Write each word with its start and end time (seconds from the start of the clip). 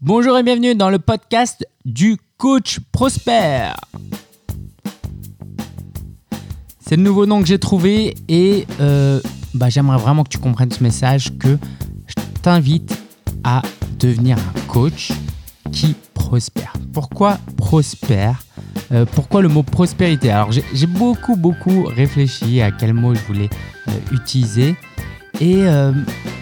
Bonjour 0.00 0.38
et 0.38 0.44
bienvenue 0.44 0.76
dans 0.76 0.90
le 0.90 1.00
podcast 1.00 1.66
du 1.84 2.18
coach 2.36 2.78
Prosper. 2.92 3.72
C'est 6.78 6.94
le 6.94 7.02
nouveau 7.02 7.26
nom 7.26 7.40
que 7.40 7.48
j'ai 7.48 7.58
trouvé 7.58 8.14
et 8.28 8.64
euh, 8.80 9.20
bah, 9.54 9.68
j'aimerais 9.70 9.98
vraiment 9.98 10.22
que 10.22 10.28
tu 10.28 10.38
comprennes 10.38 10.70
ce 10.70 10.84
message 10.84 11.36
que 11.38 11.58
je 12.06 12.14
t'invite 12.42 12.96
à 13.42 13.62
devenir 13.98 14.38
un 14.38 14.60
coach 14.68 15.10
qui 15.72 15.96
prospère. 16.14 16.74
Pourquoi 16.92 17.38
prospère? 17.56 18.44
Euh, 18.92 19.04
Pourquoi 19.04 19.42
le 19.42 19.48
mot 19.48 19.64
prospérité? 19.64 20.30
Alors 20.30 20.52
j'ai 20.52 20.86
beaucoup 20.86 21.34
beaucoup 21.34 21.82
réfléchi 21.86 22.62
à 22.62 22.70
quel 22.70 22.94
mot 22.94 23.16
je 23.16 23.20
voulais 23.22 23.50
euh, 23.88 23.92
utiliser 24.12 24.76
et 25.40 25.64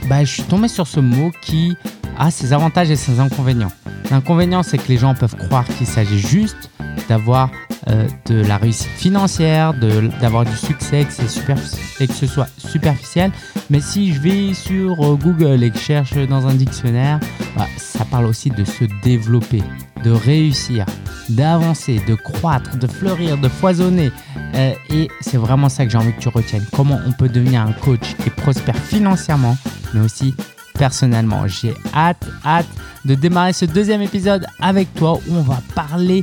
bah, 0.09 0.25
je 0.25 0.31
suis 0.31 0.43
tombé 0.43 0.69
sur 0.69 0.87
ce 0.87 1.01
mot 1.01 1.31
qui 1.43 1.75
a 2.19 2.31
ses 2.31 2.53
avantages 2.53 2.91
et 2.91 2.97
ses 2.97 3.21
inconvénients. 3.21 3.73
L'inconvénient, 4.11 4.63
c'est 4.63 4.79
que 4.79 4.89
les 4.89 4.99
gens 4.99 5.15
peuvent 5.15 5.37
croire 5.37 5.65
qu'il 5.65 5.87
s'agit 5.87 6.19
juste 6.19 6.71
d'avoir 7.09 7.51
euh, 7.89 8.09
de 8.27 8.43
la 8.43 8.57
réussite 8.57 8.89
financière, 8.89 9.73
d'avoir 10.21 10.45
du 10.45 10.57
succès, 10.57 11.05
que, 11.05 12.03
et 12.03 12.09
que 12.09 12.13
ce 12.13 12.27
soit 12.27 12.49
superficiel. 12.59 13.31
Mais 13.71 13.81
si 13.81 14.13
je 14.13 14.21
vais 14.21 14.55
sur 14.55 15.01
euh, 15.05 15.15
Google 15.15 15.63
et 15.63 15.71
que 15.71 15.79
je 15.79 15.83
cherche 15.83 16.15
dans 16.29 16.49
un 16.49 16.55
dictionnaire, 16.55 17.21
bah, 17.57 17.67
ça 17.77 18.05
parle 18.05 18.27
aussi 18.27 18.51
de 18.51 18.65
se 18.65 18.85
développer, 19.05 19.63
de 20.03 20.11
réussir, 20.11 20.85
d'avancer, 21.29 22.01
de 22.09 22.17
croître, 22.17 22.77
de 22.77 22.89
fleurir, 22.89 23.39
de 23.39 23.49
foisonner. 23.49 24.11
Euh, 24.55 24.73
et 24.91 25.09
c'est 25.21 25.39
vraiment 25.39 25.69
ça 25.69 25.85
que 25.85 25.93
j'ai 25.93 25.99
envie 25.99 26.13
que 26.13 26.21
tu 26.21 26.29
retiennes. 26.29 26.67
Comment 26.75 26.99
on 27.07 27.13
peut 27.13 27.29
devenir 27.29 27.61
un 27.61 27.73
coach 27.73 28.17
qui 28.23 28.31
prospère 28.31 28.77
financièrement, 28.77 29.57
mais 29.95 30.01
aussi 30.01 30.35
personnellement. 30.79 31.47
J'ai 31.47 31.75
hâte, 31.95 32.25
hâte 32.45 32.67
de 33.05 33.15
démarrer 33.15 33.53
ce 33.53 33.65
deuxième 33.65 34.03
épisode 34.03 34.47
avec 34.61 34.93
toi 34.95 35.19
où 35.29 35.35
on 35.35 35.43
va 35.43 35.61
parler 35.75 36.23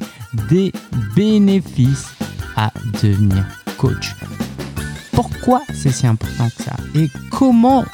des 0.50 0.72
bénéfices 1.16 2.14
à 2.56 2.72
devenir 3.02 3.46
coach. 3.78 4.16
Pourquoi 5.12 5.62
c'est 5.74 5.92
si 5.92 6.08
important 6.08 6.50
que 6.50 6.64
ça? 6.64 6.76
Et 6.96 7.10
comment 7.32 7.86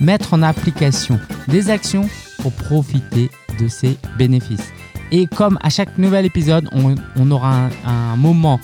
mettre 0.00 0.34
en 0.34 0.42
application 0.42 1.18
des 1.48 1.70
actions 1.70 2.08
pour 2.38 2.52
profiter 2.52 3.30
de 3.58 3.68
ces 3.68 3.98
bénéfices? 4.18 4.72
Et 5.10 5.26
comme 5.26 5.58
à 5.62 5.70
chaque 5.70 5.98
nouvel 5.98 6.24
épisode, 6.24 6.68
on, 6.72 7.30
aura 7.30 7.68
un, 7.84 8.16
moment 8.16 8.60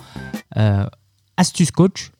euh, 0.56 0.84
astuce 1.36 1.70
coach 1.70 2.10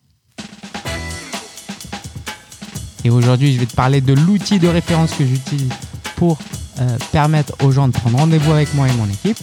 et 3.04 3.10
aujourd'hui, 3.10 3.52
je 3.52 3.60
vais 3.60 3.66
te 3.66 3.74
parler 3.74 4.00
de 4.00 4.12
l'outil 4.12 4.58
de 4.58 4.68
référence 4.68 5.14
que 5.14 5.24
j'utilise 5.24 5.72
pour 6.16 6.38
euh, 6.80 6.96
permettre 7.12 7.54
aux 7.64 7.70
gens 7.70 7.88
de 7.88 7.92
prendre 7.92 8.18
rendez-vous 8.18 8.52
avec 8.52 8.74
moi 8.74 8.88
et 8.88 8.92
mon 8.92 9.06
équipe. 9.06 9.38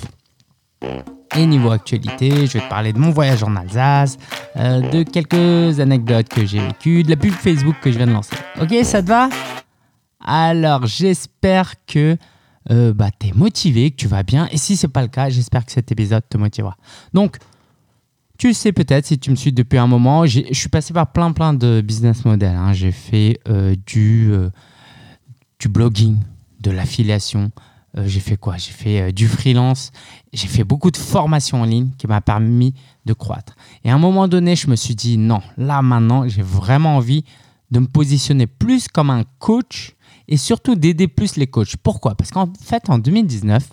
Et 1.35 1.45
niveau 1.45 1.71
actualité, 1.71 2.47
je 2.47 2.53
vais 2.53 2.61
te 2.61 2.69
parler 2.69 2.93
de 2.93 2.99
mon 2.99 3.11
voyage 3.11 3.43
en 3.43 3.55
Alsace, 3.55 4.17
euh, 4.55 4.81
de 4.89 5.03
quelques 5.03 5.79
anecdotes 5.79 6.29
que 6.29 6.45
j'ai 6.45 6.59
vécues, 6.59 7.03
de 7.03 7.09
la 7.09 7.15
pub 7.15 7.33
Facebook 7.33 7.75
que 7.81 7.91
je 7.91 7.97
viens 7.97 8.07
de 8.07 8.13
lancer. 8.13 8.35
Ok, 8.61 8.73
ça 8.83 9.01
te 9.01 9.07
va? 9.07 9.29
Alors, 10.23 10.85
j'espère 10.85 11.73
que 11.85 12.17
euh, 12.71 12.93
bah, 12.93 13.09
tu 13.19 13.27
es 13.27 13.31
motivé, 13.33 13.91
que 13.91 13.95
tu 13.95 14.07
vas 14.07 14.23
bien. 14.23 14.47
Et 14.51 14.57
si 14.57 14.75
ce 14.75 14.87
n'est 14.87 14.91
pas 14.91 15.01
le 15.01 15.07
cas, 15.07 15.29
j'espère 15.29 15.65
que 15.65 15.71
cet 15.71 15.91
épisode 15.91 16.23
te 16.29 16.37
motivera. 16.37 16.75
Donc, 17.13 17.37
tu 18.37 18.53
sais 18.53 18.71
peut-être 18.71 19.05
si 19.05 19.17
tu 19.17 19.31
me 19.31 19.35
suis 19.35 19.51
depuis 19.51 19.77
un 19.77 19.87
moment, 19.87 20.25
je 20.25 20.43
suis 20.51 20.69
passé 20.69 20.93
par 20.93 21.11
plein 21.11 21.31
plein 21.31 21.53
de 21.53 21.81
business 21.81 22.23
models. 22.23 22.55
Hein. 22.55 22.73
J'ai 22.73 22.91
fait 22.91 23.39
euh, 23.47 23.75
du, 23.85 24.29
euh, 24.31 24.49
du 25.59 25.67
blogging, 25.67 26.17
de 26.59 26.71
l'affiliation. 26.71 27.51
Euh, 27.97 28.03
j'ai 28.05 28.19
fait 28.19 28.37
quoi? 28.37 28.57
J'ai 28.57 28.71
fait 28.71 29.11
du 29.11 29.27
freelance. 29.27 29.91
J'ai 30.33 30.47
fait 30.47 30.63
beaucoup 30.63 30.91
de 30.91 30.97
formations 30.97 31.61
en 31.61 31.65
ligne 31.65 31.89
qui 31.97 32.05
m'a 32.05 32.21
permis 32.21 32.73
de 33.05 33.13
croître. 33.13 33.55
Et 33.83 33.89
à 33.89 33.95
un 33.95 33.99
moment 33.99 34.27
donné, 34.27 34.55
je 34.55 34.69
me 34.69 34.75
suis 34.75 34.95
dit 34.95 35.17
non, 35.17 35.41
là 35.57 35.81
maintenant, 35.81 36.27
j'ai 36.27 36.43
vraiment 36.43 36.97
envie 36.97 37.23
de 37.71 37.79
me 37.79 37.87
positionner 37.87 38.47
plus 38.47 38.87
comme 38.87 39.09
un 39.09 39.23
coach 39.39 39.95
et 40.27 40.37
surtout 40.37 40.75
d'aider 40.75 41.07
plus 41.07 41.37
les 41.37 41.47
coachs. 41.47 41.75
Pourquoi? 41.77 42.15
Parce 42.15 42.31
qu'en 42.31 42.51
fait, 42.61 42.89
en 42.89 42.99
2019, 42.99 43.67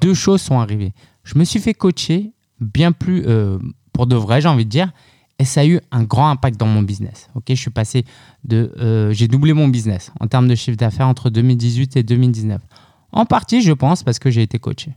deux 0.00 0.14
choses 0.14 0.40
sont 0.40 0.58
arrivées. 0.58 0.92
Je 1.24 1.38
me 1.38 1.44
suis 1.44 1.60
fait 1.60 1.74
coacher 1.74 2.32
bien 2.60 2.92
plus 2.92 3.24
pour 3.98 4.06
de 4.06 4.14
vrai, 4.14 4.40
j'ai 4.40 4.46
envie 4.46 4.64
de 4.64 4.70
dire. 4.70 4.92
Et 5.40 5.44
ça 5.44 5.62
a 5.62 5.66
eu 5.66 5.80
un 5.90 6.04
grand 6.04 6.30
impact 6.30 6.56
dans 6.56 6.68
mon 6.68 6.82
business. 6.82 7.28
Ok, 7.34 7.46
je 7.48 7.54
suis 7.54 7.72
passé 7.72 8.04
de, 8.44 8.72
euh, 8.78 9.12
j'ai 9.12 9.26
doublé 9.26 9.52
mon 9.54 9.66
business 9.66 10.12
en 10.20 10.28
termes 10.28 10.46
de 10.46 10.54
chiffre 10.54 10.76
d'affaires 10.76 11.08
entre 11.08 11.30
2018 11.30 11.96
et 11.96 12.04
2019. 12.04 12.62
En 13.10 13.26
partie, 13.26 13.60
je 13.60 13.72
pense, 13.72 14.04
parce 14.04 14.20
que 14.20 14.30
j'ai 14.30 14.42
été 14.42 14.60
coaché. 14.60 14.92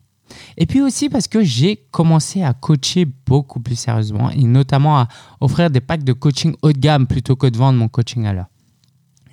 Et 0.56 0.68
puis 0.68 0.82
aussi 0.82 1.10
parce 1.10 1.28
que 1.28 1.42
j'ai 1.42 1.78
commencé 1.90 2.44
à 2.44 2.54
coacher 2.54 3.06
beaucoup 3.26 3.60
plus 3.60 3.76
sérieusement 3.76 4.30
et 4.30 4.44
notamment 4.44 5.00
à 5.00 5.08
offrir 5.40 5.72
des 5.72 5.82
packs 5.82 6.04
de 6.04 6.14
coaching 6.14 6.54
haut 6.62 6.72
de 6.72 6.78
gamme 6.78 7.08
plutôt 7.08 7.36
que 7.36 7.48
de 7.48 7.58
vendre 7.58 7.80
mon 7.80 7.88
coaching 7.88 8.28
à 8.28 8.34
l'heure. 8.34 8.50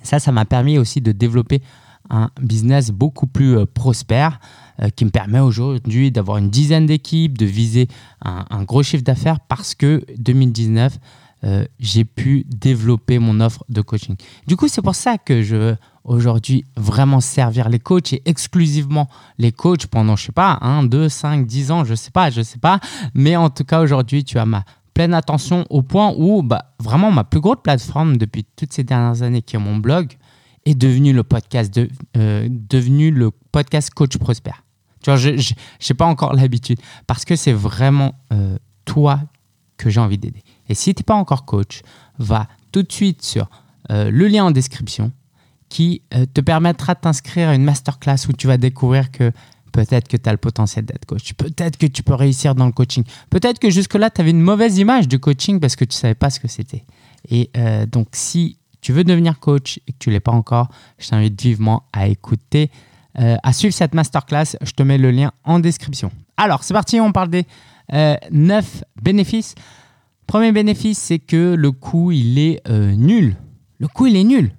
Ça, 0.01 0.17
ça 0.17 0.31
m'a 0.31 0.45
permis 0.45 0.79
aussi 0.79 0.99
de 0.99 1.11
développer 1.11 1.61
un 2.09 2.31
business 2.41 2.89
beaucoup 2.89 3.27
plus 3.27 3.55
euh, 3.55 3.65
prospère 3.67 4.39
qui 4.95 5.05
me 5.05 5.09
permet 5.09 5.39
aujourd'hui 5.39 6.11
d'avoir 6.11 6.37
une 6.37 6.49
dizaine 6.49 6.85
d'équipes, 6.85 7.37
de 7.37 7.45
viser 7.45 7.87
un, 8.23 8.63
gros 8.63 8.83
chiffre 8.83 9.03
d'affaires 9.03 9.39
parce 9.39 9.75
que 9.75 10.05
2019, 10.17 10.97
euh, 11.45 11.65
j'ai 11.79 12.03
pu 12.03 12.45
développer 12.47 13.17
mon 13.17 13.39
offre 13.39 13.63
de 13.69 13.81
coaching. 13.81 14.15
Du 14.45 14.57
coup, 14.57 14.67
c'est 14.67 14.81
pour 14.81 14.95
ça 14.95 15.17
que 15.17 15.41
je 15.41 15.55
veux 15.55 15.77
aujourd'hui 16.03 16.65
vraiment 16.75 17.21
servir 17.21 17.69
les 17.69 17.79
coachs 17.79 18.11
et 18.11 18.21
exclusivement 18.25 19.07
les 19.37 19.53
coachs 19.53 19.87
pendant, 19.87 20.17
je 20.17 20.25
sais 20.25 20.31
pas, 20.33 20.57
1, 20.61 20.83
2, 20.83 21.07
5, 21.07 21.45
10 21.45 21.71
ans, 21.71 21.85
je 21.85 21.95
sais 21.95 22.11
pas, 22.11 22.29
je 22.29 22.41
sais 22.41 22.59
pas. 22.59 22.81
Mais 23.13 23.37
en 23.37 23.49
tout 23.49 23.63
cas, 23.63 23.79
aujourd'hui, 23.81 24.25
tu 24.25 24.37
as 24.37 24.45
ma 24.45 24.65
pleine 24.93 25.13
attention 25.13 25.65
au 25.69 25.81
point 25.81 26.13
où 26.17 26.43
bah, 26.43 26.73
vraiment 26.77 27.09
ma 27.09 27.23
plus 27.23 27.39
grosse 27.39 27.59
plateforme 27.63 28.17
depuis 28.17 28.45
toutes 28.57 28.73
ces 28.73 28.83
dernières 28.83 29.21
années 29.21 29.41
qui 29.41 29.55
est 29.55 29.59
mon 29.59 29.77
blog, 29.77 30.17
est 30.65 30.75
devenu 30.75 31.13
le 31.13 31.23
podcast, 31.23 31.73
de, 31.73 31.89
euh, 32.17 32.49
devenu 32.49 33.11
le 33.11 33.31
podcast 33.31 33.91
Coach 33.93 34.17
Prosper. 34.17 34.51
Tu 35.01 35.09
vois, 35.09 35.17
je 35.17 35.31
n'ai 35.31 35.95
pas 35.97 36.05
encore 36.05 36.33
l'habitude 36.33 36.79
parce 37.07 37.25
que 37.25 37.35
c'est 37.35 37.53
vraiment 37.53 38.15
euh, 38.33 38.57
toi 38.85 39.21
que 39.77 39.89
j'ai 39.89 39.99
envie 39.99 40.17
d'aider. 40.17 40.43
Et 40.67 40.75
si 40.75 40.93
tu 40.93 41.01
n'es 41.01 41.05
pas 41.05 41.15
encore 41.15 41.45
coach, 41.45 41.81
va 42.17 42.47
tout 42.71 42.83
de 42.83 42.91
suite 42.91 43.21
sur 43.21 43.49
euh, 43.91 44.11
le 44.11 44.27
lien 44.27 44.45
en 44.45 44.51
description 44.51 45.11
qui 45.69 46.01
te 46.33 46.41
permettra 46.41 46.95
de 46.95 46.99
t'inscrire 46.99 47.49
à 47.49 47.53
une 47.53 47.63
masterclass 47.63 48.27
où 48.27 48.33
tu 48.33 48.47
vas 48.47 48.57
découvrir 48.57 49.11
que 49.11 49.31
peut-être 49.71 50.07
que 50.07 50.17
tu 50.17 50.27
as 50.27 50.31
le 50.31 50.39
potentiel 50.39 50.83
d'être 50.83 51.05
coach. 51.05 51.33
Peut-être 51.33 51.77
que 51.77 51.85
tu 51.85 52.01
peux 52.01 52.15
réussir 52.15 52.55
dans 52.55 52.65
le 52.65 52.71
coaching. 52.71 53.03
Peut-être 53.29 53.59
que 53.59 53.69
jusque-là, 53.69 54.09
tu 54.09 54.19
avais 54.19 54.31
une 54.31 54.41
mauvaise 54.41 54.79
image 54.79 55.07
du 55.07 55.19
coaching 55.19 55.59
parce 55.59 55.75
que 55.75 55.85
tu 55.85 55.95
ne 55.95 55.99
savais 55.99 56.15
pas 56.15 56.31
ce 56.31 56.39
que 56.39 56.47
c'était. 56.47 56.85
Et 57.29 57.51
donc, 57.91 58.07
si 58.13 58.57
tu 58.81 58.93
veux 58.93 59.03
devenir 59.03 59.39
coach 59.39 59.79
et 59.87 59.91
que 59.91 59.97
tu 59.99 60.09
ne 60.09 60.13
l'es 60.15 60.19
pas 60.19 60.31
encore, 60.31 60.69
je 60.97 61.09
t'invite 61.09 61.39
vivement 61.39 61.83
à 61.93 62.07
écouter, 62.07 62.71
euh, 63.17 63.37
à 63.41 63.53
suivre 63.53 63.73
cette 63.73 63.95
masterclass. 63.95 64.55
Je 64.61 64.71
te 64.71 64.83
mets 64.83 64.97
le 64.97 65.11
lien 65.11 65.31
en 65.43 65.59
description. 65.59 66.11
Alors, 66.37 66.63
c'est 66.63 66.73
parti, 66.73 66.99
on 66.99 67.11
parle 67.11 67.29
des 67.29 67.45
euh, 67.93 68.15
9 68.31 68.83
bénéfices. 69.01 69.55
Premier 70.27 70.51
bénéfice, 70.51 70.99
c'est 70.99 71.19
que 71.19 71.55
le 71.55 71.71
coût, 71.71 72.11
il 72.11 72.37
est 72.37 72.61
euh, 72.69 72.93
nul. 72.95 73.35
Le 73.79 73.87
coût, 73.87 74.07
il 74.07 74.15
est 74.15 74.23
nul. 74.23 74.51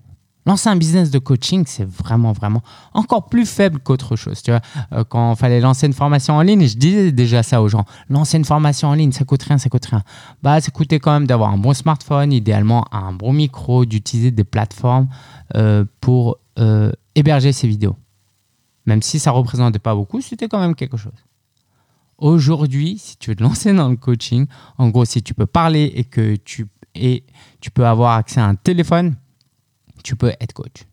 Lancer 0.46 0.68
un 0.68 0.76
business 0.76 1.10
de 1.10 1.18
coaching, 1.18 1.64
c'est 1.66 1.88
vraiment, 1.88 2.32
vraiment 2.32 2.62
encore 2.92 3.26
plus 3.26 3.46
faible 3.46 3.78
qu'autre 3.78 4.16
chose. 4.16 4.42
Tu 4.42 4.50
vois, 4.50 4.60
euh, 4.92 5.04
quand 5.04 5.34
il 5.34 5.38
fallait 5.38 5.60
lancer 5.60 5.86
une 5.86 5.92
formation 5.92 6.34
en 6.34 6.42
ligne, 6.42 6.66
je 6.66 6.76
disais 6.76 7.12
déjà 7.12 7.42
ça 7.42 7.62
aux 7.62 7.68
gens. 7.68 7.84
Lancer 8.08 8.38
une 8.38 8.44
formation 8.44 8.88
en 8.88 8.94
ligne, 8.94 9.12
ça 9.12 9.24
coûte 9.24 9.42
rien, 9.42 9.58
ça 9.58 9.68
coûte 9.68 9.86
rien. 9.86 10.02
Bah, 10.42 10.60
ça 10.60 10.70
coûtait 10.70 10.98
quand 10.98 11.12
même 11.12 11.26
d'avoir 11.26 11.52
un 11.52 11.58
bon 11.58 11.72
smartphone, 11.72 12.32
idéalement 12.32 12.86
un 12.90 13.12
bon 13.12 13.32
micro, 13.32 13.84
d'utiliser 13.84 14.32
des 14.32 14.44
plateformes 14.44 15.08
pour 16.00 16.38
héberger 17.14 17.52
ces 17.52 17.68
vidéos. 17.68 17.96
Même 18.90 19.02
si 19.02 19.20
ça 19.20 19.30
ne 19.30 19.36
représentait 19.36 19.78
pas 19.78 19.94
beaucoup, 19.94 20.20
c'était 20.20 20.48
quand 20.48 20.58
même 20.58 20.74
quelque 20.74 20.96
chose. 20.96 21.12
Aujourd'hui, 22.18 22.98
si 22.98 23.16
tu 23.18 23.30
veux 23.30 23.36
te 23.36 23.42
lancer 23.44 23.72
dans 23.72 23.88
le 23.88 23.94
coaching, 23.94 24.48
en 24.78 24.88
gros, 24.88 25.04
si 25.04 25.22
tu 25.22 25.32
peux 25.32 25.46
parler 25.46 25.92
et 25.94 26.02
que 26.02 26.34
tu, 26.34 26.66
tu 27.60 27.70
peux 27.70 27.86
avoir 27.86 28.16
accès 28.16 28.40
à 28.40 28.46
un 28.46 28.56
téléphone, 28.56 29.14
tu 30.02 30.16
peux 30.16 30.32
être 30.40 30.52
coach. 30.54 30.88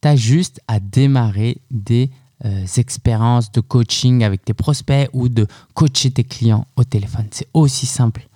Tu 0.00 0.08
as 0.08 0.16
juste 0.16 0.60
à 0.66 0.80
démarrer 0.80 1.58
des 1.70 2.10
euh, 2.44 2.66
expériences 2.76 3.52
de 3.52 3.60
coaching 3.60 4.24
avec 4.24 4.44
tes 4.44 4.52
prospects 4.52 5.08
ou 5.12 5.28
de 5.28 5.46
coacher 5.74 6.10
tes 6.10 6.24
clients 6.24 6.66
au 6.74 6.82
téléphone. 6.82 7.28
C'est 7.30 7.48
aussi 7.54 7.86
simple 7.86 8.28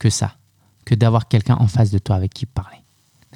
que 0.00 0.10
ça, 0.10 0.34
que 0.84 0.96
d'avoir 0.96 1.28
quelqu'un 1.28 1.58
en 1.60 1.68
face 1.68 1.92
de 1.92 1.98
toi 1.98 2.16
avec 2.16 2.34
qui 2.34 2.44
parler. 2.44 2.78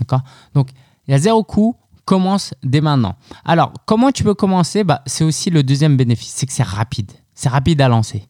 D'accord? 0.00 0.22
Donc, 0.52 0.70
il 1.06 1.12
y 1.12 1.14
a 1.14 1.18
zéro 1.18 1.44
coût. 1.44 1.76
Commence 2.04 2.54
dès 2.62 2.80
maintenant. 2.80 3.16
Alors, 3.44 3.72
comment 3.86 4.10
tu 4.10 4.24
peux 4.24 4.34
commencer? 4.34 4.82
Bah, 4.84 5.02
C'est 5.06 5.24
aussi 5.24 5.50
le 5.50 5.62
deuxième 5.62 5.96
bénéfice, 5.96 6.32
c'est 6.34 6.46
que 6.46 6.52
c'est 6.52 6.62
rapide. 6.62 7.12
C'est 7.34 7.48
rapide 7.48 7.80
à 7.80 7.88
lancer. 7.88 8.26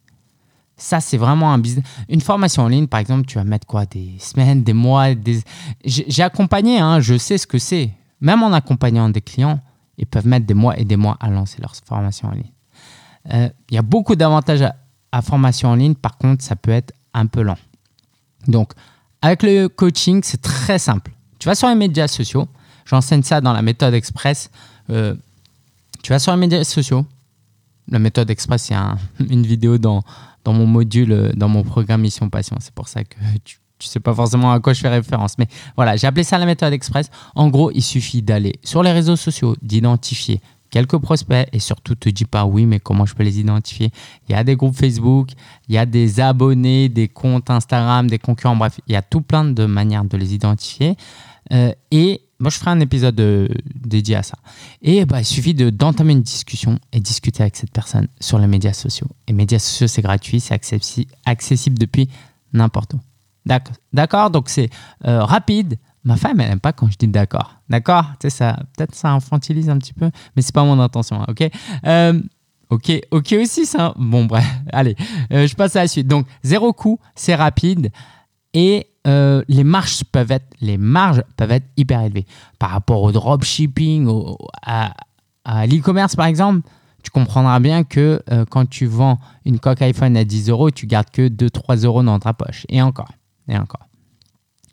Ça, 0.77 1.01
c'est 1.01 1.17
vraiment 1.17 1.53
un 1.53 1.59
business. 1.59 1.85
Une 2.09 2.21
formation 2.21 2.65
en 2.65 2.69
ligne, 2.69 2.87
par 2.87 3.01
exemple, 3.01 3.25
tu 3.27 3.39
vas 3.39 3.45
mettre 3.45 3.67
quoi? 3.67 3.87
Des 3.87 4.17
semaines, 4.19 4.63
des 4.63 4.73
mois 4.73 5.15
des... 5.15 5.41
J'ai 5.85 6.23
accompagné, 6.23 6.79
hein, 6.79 7.01
je 7.01 7.17
sais 7.17 7.39
ce 7.39 7.47
que 7.47 7.59
c'est. 7.59 7.91
Même 8.21 8.43
en 8.43 8.53
accompagnant 8.53 9.09
des 9.09 9.21
clients, 9.21 9.61
ils 9.97 10.07
peuvent 10.07 10.27
mettre 10.27 10.47
des 10.47 10.55
mois 10.55 10.79
et 10.79 10.85
des 10.85 10.97
mois 10.97 11.17
à 11.21 11.29
lancer 11.29 11.61
leur 11.61 11.75
formation 11.77 12.29
en 12.29 12.33
ligne. 12.33 12.53
Euh, 13.33 13.49
il 13.71 13.75
y 13.75 13.79
a 13.79 13.83
beaucoup 13.83 14.17
d'avantages 14.17 14.63
à, 14.63 14.75
à 15.13 15.23
formation 15.23 15.69
en 15.69 15.77
ligne. 15.77 15.95
Par 15.95 16.19
contre, 16.19 16.43
ça 16.43 16.57
peut 16.57 16.73
être 16.73 16.93
un 17.15 17.27
peu 17.27 17.43
lent. 17.43 17.59
Donc, 18.49 18.73
avec 19.21 19.43
le 19.45 19.69
coaching, 19.69 20.21
c'est 20.25 20.43
très 20.43 20.79
simple. 20.79 21.13
Tu 21.39 21.49
vas 21.49 21.55
sur 21.55 21.69
les 21.69 21.75
médias 21.75 22.09
sociaux. 22.09 22.49
J'enseigne 22.85 23.23
ça 23.23 23.41
dans 23.41 23.53
la 23.53 23.63
méthode 23.63 23.95
express. 23.95 24.51
Euh, 24.91 25.15
tu 26.03 26.13
vas 26.13 26.19
sur 26.19 26.33
les 26.33 26.39
médias 26.39 26.65
sociaux. 26.65 27.07
La 27.89 27.99
méthode 27.99 28.31
express, 28.31 28.71
a 28.73 28.97
une 29.29 29.47
vidéo 29.47 29.79
dans, 29.79 30.03
dans 30.45 30.53
mon 30.53 30.67
module, 30.67 31.13
euh, 31.13 31.33
dans 31.35 31.49
mon 31.49 31.63
programme 31.63 32.03
Mission 32.03 32.29
Passion. 32.29 32.57
C'est 32.61 32.75
pour 32.75 32.89
ça 32.89 33.05
que 33.05 33.17
tu 33.45 33.59
ne 33.81 33.87
sais 33.87 34.01
pas 34.01 34.15
forcément 34.15 34.53
à 34.53 34.61
quoi 34.61 34.73
je 34.73 34.81
fais 34.81 34.89
référence. 34.89 35.39
Mais 35.39 35.47
voilà, 35.77 35.97
j'ai 35.97 36.07
appelé 36.07 36.25
ça 36.25 36.39
la 36.39 36.47
méthode 36.47 36.73
express. 36.73 37.11
En 37.35 37.49
gros, 37.49 37.71
il 37.73 37.83
suffit 37.83 38.23
d'aller 38.23 38.55
sur 38.63 38.83
les 38.83 38.93
réseaux 38.93 39.17
sociaux, 39.17 39.57
d'identifier 39.63 40.41
quelques 40.73 40.99
prospects 40.99 41.49
et 41.53 41.61
surtout 41.61 41.95
te 41.95 42.09
dis 42.09 42.25
pas 42.25 42.45
oui 42.47 42.67
mais 42.67 42.81
comment 42.81 43.07
je 43.07 43.15
peux 43.15 43.23
les 43.23 43.39
identifier? 43.39 43.91
Il 44.29 44.33
y 44.33 44.35
a 44.35 44.43
des 44.43 44.57
groupes 44.57 44.75
Facebook 44.75 45.29
il 45.69 45.75
y 45.75 45.79
a 45.79 45.87
des 45.87 46.19
abonnés 46.19 46.89
des 46.89 47.07
comptes 47.07 47.51
Instagram 47.51 48.09
des 48.09 48.19
concurrents 48.19 48.57
bref 48.57 48.81
il 48.89 48.95
y 48.95 48.97
a 48.97 49.03
tout 49.03 49.21
plein 49.21 49.45
de 49.45 49.67
manières 49.67 50.05
de 50.05 50.17
les 50.17 50.35
identifier 50.35 50.97
euh, 51.53 51.73
et 51.91 52.23
moi 52.43 52.51
je 52.51 52.59
ferai 52.59 52.73
un 52.73 52.81
épisode 52.81 53.19
euh, 53.21 53.49
dédié 53.77 54.17
à 54.17 54.25
ça. 54.25 54.37
Et 54.83 55.07
bah, 55.07 55.21
il 55.21 55.25
suffit 55.25 55.55
d'entamer 55.55 56.13
une 56.13 56.23
discussion 56.23 56.79
et 56.93 56.99
discuter 56.99 57.43
avec 57.45 57.57
cette 57.57 57.71
personne 57.71 58.09
sur 58.21 58.39
les 58.41 58.49
médias 58.49 58.73
sociaux. 58.73 59.07
Et 59.29 59.33
médias 59.33 59.61
sociaux 59.61 59.87
c'est 59.87 60.03
gratuit 60.03 60.41
c'est 60.41 60.59
accessible, 61.25 61.79
depuis 61.79 62.11
n'importe 62.53 62.95
où. 62.95 63.01
D'accord? 63.93 64.31
Donc 64.31 64.49
c'est 64.49 64.71
euh, 65.07 65.23
rapide. 65.25 65.79
Ma 66.05 66.17
femme, 66.17 66.41
elle 66.41 66.49
n'aime 66.49 66.59
pas 66.61 66.73
quand 66.73 66.91
je 66.91 66.99
dis 66.99 67.07
d'accord. 67.07 67.55
D'accord? 67.69 68.07
Tu 68.19 68.29
ça, 68.29 68.59
peut-être 68.77 68.97
ça 68.97 69.13
infantilise 69.13 69.71
un 69.71 69.79
petit 69.79 69.93
peu, 69.93 70.11
mais 70.35 70.43
c'est 70.43 70.53
pas 70.53 70.65
mon 70.65 70.81
intention, 70.81 71.23
hein, 71.23 71.27
ok? 71.29 71.49
Euh, 71.87 72.21
Ok, 72.71 72.91
ok 73.11 73.35
aussi 73.39 73.67
ça. 73.67 73.93
Bon, 73.99 74.25
bref, 74.25 74.47
allez, 74.73 74.97
je 75.31 75.55
passe 75.55 75.77
à 75.77 75.81
la 75.83 75.89
suite. 75.89 76.07
Donc, 76.09 76.27
zéro 76.43 76.73
coût, 76.73 76.99
c'est 77.15 77.35
rapide. 77.35 77.91
Et 78.55 78.87
euh, 79.07 79.43
les 79.49 79.65
marges 79.65 80.05
peuvent 80.13 80.31
être, 80.31 80.47
hyper 81.77 82.01
élevées 82.03 82.27
par 82.59 82.71
rapport 82.71 83.03
au 83.03 83.13
dropshipping, 83.13 84.09
à, 84.63 84.95
l'e-commerce 85.67 86.17
par 86.17 86.27
exemple. 86.27 86.69
Tu 87.03 87.11
comprendras 87.11 87.59
bien 87.59 87.83
que 87.83 88.23
quand 88.51 88.65
tu 88.71 88.87
vends 88.87 89.19
une 89.45 89.59
coque 89.59 89.83
iPhone 89.83 90.17
à 90.17 90.25
10 90.25 90.51
euros, 90.51 90.71
tu 90.71 90.87
gardes 90.87 91.11
que 91.11 91.29
2-3 91.29 91.85
euros 91.85 92.05
dans 92.05 92.21
ta 92.21 92.33
poche. 92.33 92.65
Et 92.69 92.81
encore, 92.81 93.11
et 93.49 93.57
encore. 93.57 93.89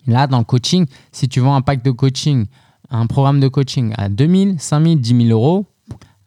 Là, 0.05 0.27
dans 0.27 0.37
le 0.37 0.43
coaching, 0.43 0.85
si 1.11 1.27
tu 1.27 1.39
vends 1.39 1.55
un 1.55 1.61
pack 1.61 1.83
de 1.83 1.89
coaching, 1.89 2.45
un 2.89 3.07
programme 3.07 3.39
de 3.39 3.47
coaching 3.47 3.93
à 3.97 4.09
2000, 4.09 4.59
5000, 4.59 5.01
10 5.01 5.27
000 5.27 5.29
euros, 5.29 5.65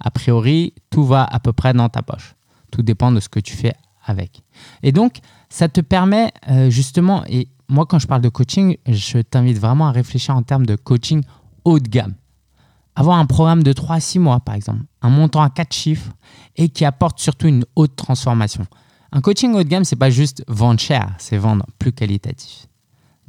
a 0.01 0.11
priori, 0.11 0.75
tout 0.91 1.05
va 1.05 1.25
à 1.25 1.41
peu 1.41 1.53
près 1.53 1.73
dans 1.73 1.89
ta 1.89 2.03
poche. 2.03 2.35
Tout 2.71 2.83
dépend 2.83 3.13
de 3.13 3.21
ce 3.21 3.29
que 3.29 3.41
tu 3.41 3.55
fais 3.55 3.75
avec. 4.05 4.43
Et 4.83 4.93
donc, 4.93 5.19
ça 5.49 5.69
te 5.69 5.81
permet 5.81 6.33
euh, 6.51 6.71
justement, 6.71 7.25
et 7.27 7.49
moi 7.69 7.87
quand 7.87 7.99
je 7.99 8.07
parle 8.07 8.23
de 8.23 8.29
coaching, 8.29 8.77
je 8.87 9.19
t'invite 9.19 9.59
vraiment 9.59 9.89
à 9.89 9.93
réfléchir 9.93 10.37
en 10.37 10.43
termes 10.43 10.67
de 10.67 10.77
coaching 10.77 11.23
haut 11.65 11.79
de 11.79 11.89
gamme. 11.89 12.15
Avoir 12.95 13.19
un 13.19 13.27
programme 13.27 13.63
de 13.63 13.73
3 13.73 13.97
à 13.97 14.01
6 14.01 14.19
mois, 14.19 14.41
par 14.41 14.55
exemple, 14.55 14.83
un 15.01 15.09
montant 15.09 15.43
à 15.43 15.51
4 15.51 15.73
chiffres 15.73 16.13
et 16.57 16.69
qui 16.69 16.85
apporte 16.85 17.19
surtout 17.19 17.49
une 17.49 17.65
haute 17.75 17.97
transformation. 17.97 18.67
Un 19.13 19.21
coaching 19.21 19.55
haut 19.55 19.63
de 19.63 19.69
gamme, 19.69 19.85
c'est 19.85 19.97
pas 19.97 20.11
juste 20.11 20.45
vendre 20.49 20.81
cher, 20.81 21.15
c'est 21.19 21.39
vendre 21.39 21.65
plus 21.79 21.93
qualitatif. 21.93 22.67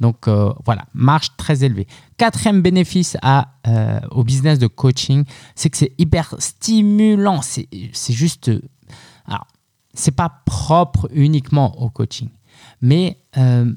Donc 0.00 0.28
euh, 0.28 0.52
voilà, 0.64 0.84
marge 0.92 1.36
très 1.36 1.64
élevée. 1.64 1.86
Quatrième 2.16 2.62
bénéfice 2.62 3.16
euh, 3.24 4.00
au 4.10 4.24
business 4.24 4.58
de 4.58 4.66
coaching, 4.66 5.24
c'est 5.54 5.70
que 5.70 5.76
c'est 5.76 5.92
hyper 5.98 6.34
stimulant. 6.38 7.40
C'est 7.42 7.68
juste. 8.12 8.50
C'est 9.94 10.12
pas 10.12 10.42
propre 10.44 11.08
uniquement 11.12 11.80
au 11.80 11.90
coaching, 11.90 12.28
mais 12.80 13.18
euh, 13.36 13.72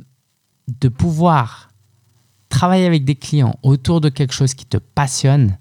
de 0.67 0.89
pouvoir 0.89 1.69
travailler 2.49 2.85
avec 2.85 3.05
des 3.05 3.15
clients 3.15 3.55
autour 3.63 4.01
de 4.01 4.09
quelque 4.09 4.33
chose 4.33 4.53
qui 4.53 4.65
te 4.65 4.77
passionne, 4.77 5.57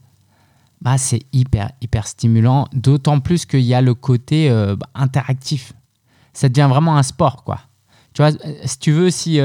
bah, 0.80 0.98
c'est 0.98 1.20
hyper, 1.32 1.72
hyper 1.80 2.06
stimulant. 2.06 2.68
D'autant 2.72 3.20
plus 3.20 3.46
qu'il 3.46 3.60
y 3.60 3.74
a 3.74 3.80
le 3.80 3.94
côté 3.94 4.50
bah, 4.50 4.88
interactif. 4.94 5.72
Ça 6.32 6.48
devient 6.48 6.68
vraiment 6.68 6.96
un 6.96 7.02
sport, 7.02 7.44
quoi. 7.44 7.60
Tu 8.12 8.22
vois, 8.22 8.30
si 8.64 8.78
tu 8.78 8.92
veux, 8.92 9.10
si 9.10 9.40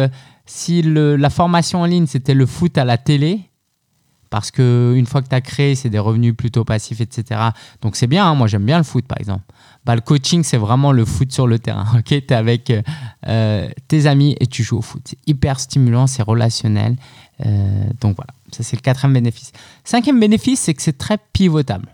si 0.45 0.81
la 0.81 1.29
formation 1.29 1.81
en 1.81 1.85
ligne, 1.85 2.07
c'était 2.07 2.33
le 2.33 2.45
foot 2.45 2.77
à 2.77 2.83
la 2.83 2.97
télé, 2.97 3.50
parce 4.31 4.49
qu'une 4.49 5.05
fois 5.05 5.21
que 5.21 5.27
tu 5.27 5.35
as 5.35 5.41
créé, 5.41 5.75
c'est 5.75 5.89
des 5.89 5.99
revenus 5.99 6.33
plutôt 6.35 6.63
passifs, 6.63 7.01
etc. 7.01 7.41
Donc 7.81 7.97
c'est 7.97 8.07
bien, 8.07 8.25
hein. 8.25 8.33
moi 8.33 8.47
j'aime 8.47 8.65
bien 8.65 8.77
le 8.77 8.83
foot 8.83 9.05
par 9.05 9.19
exemple. 9.19 9.43
Bah, 9.85 9.93
le 9.93 10.01
coaching, 10.01 10.43
c'est 10.43 10.57
vraiment 10.57 10.93
le 10.93 11.03
foot 11.03 11.31
sur 11.31 11.47
le 11.47 11.59
terrain. 11.59 11.85
tu 12.05 12.15
es 12.15 12.33
avec 12.33 12.71
euh, 13.27 13.69
tes 13.89 14.05
amis 14.07 14.37
et 14.39 14.47
tu 14.47 14.63
joues 14.63 14.77
au 14.77 14.81
foot. 14.81 15.01
C'est 15.05 15.17
hyper 15.27 15.59
stimulant, 15.59 16.07
c'est 16.07 16.23
relationnel. 16.23 16.95
Euh, 17.45 17.85
donc 17.99 18.15
voilà, 18.15 18.33
ça 18.51 18.63
c'est 18.63 18.77
le 18.77 18.81
quatrième 18.81 19.13
bénéfice. 19.13 19.51
Cinquième 19.83 20.19
bénéfice, 20.19 20.61
c'est 20.61 20.73
que 20.73 20.81
c'est 20.81 20.97
très 20.97 21.17
pivotable. 21.33 21.93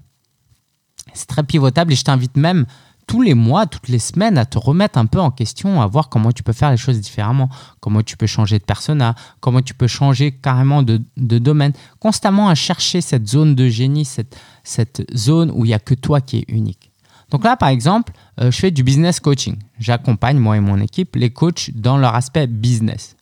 C'est 1.14 1.28
très 1.28 1.44
pivotable 1.44 1.92
et 1.92 1.96
je 1.96 2.04
t'invite 2.04 2.38
même 2.38 2.68
tous 3.08 3.22
les 3.22 3.34
mois, 3.34 3.66
toutes 3.66 3.88
les 3.88 4.00
semaines 4.00 4.38
à 4.38 4.46
te 4.46 4.58
remettre 4.58 5.00
un 5.00 5.06
peu 5.06 5.20
en 5.20 5.32
question, 5.32 5.82
à 5.82 5.88
voir 5.88 6.10
comment 6.10 6.34
tu 6.34 6.44
peux 6.44 6.54
faire 6.54 6.72
les 6.72 6.78
choses 6.78 7.00
différemment, 7.00 7.50
comment 7.80 8.04
tu 8.04 8.18
peux 8.18 8.28
changer 8.28 8.60
de 8.60 8.64
persona, 8.64 9.16
comment 9.40 9.62
tu 9.62 9.74
peux 9.74 9.88
changer 9.88 10.34
carrément 10.34 10.84
de, 10.84 11.02
domaine, 11.16 11.72
constamment 12.00 12.50
à 12.50 12.56
chercher 12.56 13.00
cette 13.00 13.28
zone 13.28 13.56
de 13.56 13.70
génie, 13.70 14.04
cette, 14.04 14.38
cette 14.64 15.08
zone 15.16 15.52
où 15.52 15.64
il 15.64 15.70
n'y 15.70 15.74
a 15.74 15.80
que 15.80 15.94
toi 15.94 16.20
qui 16.20 16.40
est 16.40 16.46
unique. 16.50 16.92
Donc 17.30 17.44
là, 17.44 17.56
par 17.58 17.70
exemple, 17.70 18.14
euh, 18.40 18.52
je 18.52 18.58
fais 18.58 18.72
du 18.72 18.84
business 18.84 19.20
coaching. 19.20 19.58
J'accompagne, 19.80 20.38
moi 20.38 20.58
et 20.58 20.62
mon 20.62 20.80
équipe, 20.80 21.16
les 21.16 21.30
coachs 21.30 21.72
dans 21.76 21.98
leur 21.98 22.14
aspect 22.14 22.48
business. 22.48 23.16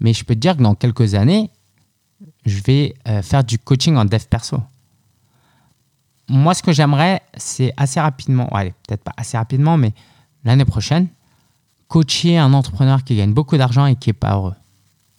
Mais 0.00 0.12
je 0.12 0.24
peux 0.24 0.34
te 0.34 0.40
dire 0.40 0.56
que 0.56 0.62
dans 0.62 0.74
quelques 0.74 1.14
années, 1.14 1.50
je 2.44 2.60
vais 2.60 2.94
euh, 3.08 3.22
faire 3.22 3.44
du 3.44 3.58
coaching 3.58 3.96
en 3.96 4.04
dev 4.04 4.24
perso 4.28 4.58
moi, 6.32 6.54
ce 6.54 6.62
que 6.62 6.72
j'aimerais, 6.72 7.20
c'est 7.36 7.72
assez 7.76 8.00
rapidement, 8.00 8.48
allez, 8.48 8.72
peut-être 8.88 9.04
pas 9.04 9.12
assez 9.16 9.36
rapidement, 9.36 9.76
mais 9.76 9.92
l'année 10.44 10.64
prochaine, 10.64 11.08
coacher 11.88 12.38
un 12.38 12.54
entrepreneur 12.54 13.04
qui 13.04 13.16
gagne 13.16 13.34
beaucoup 13.34 13.58
d'argent 13.58 13.84
et 13.84 13.96
qui 13.96 14.08
n'est 14.08 14.14
pas 14.14 14.34
heureux. 14.34 14.54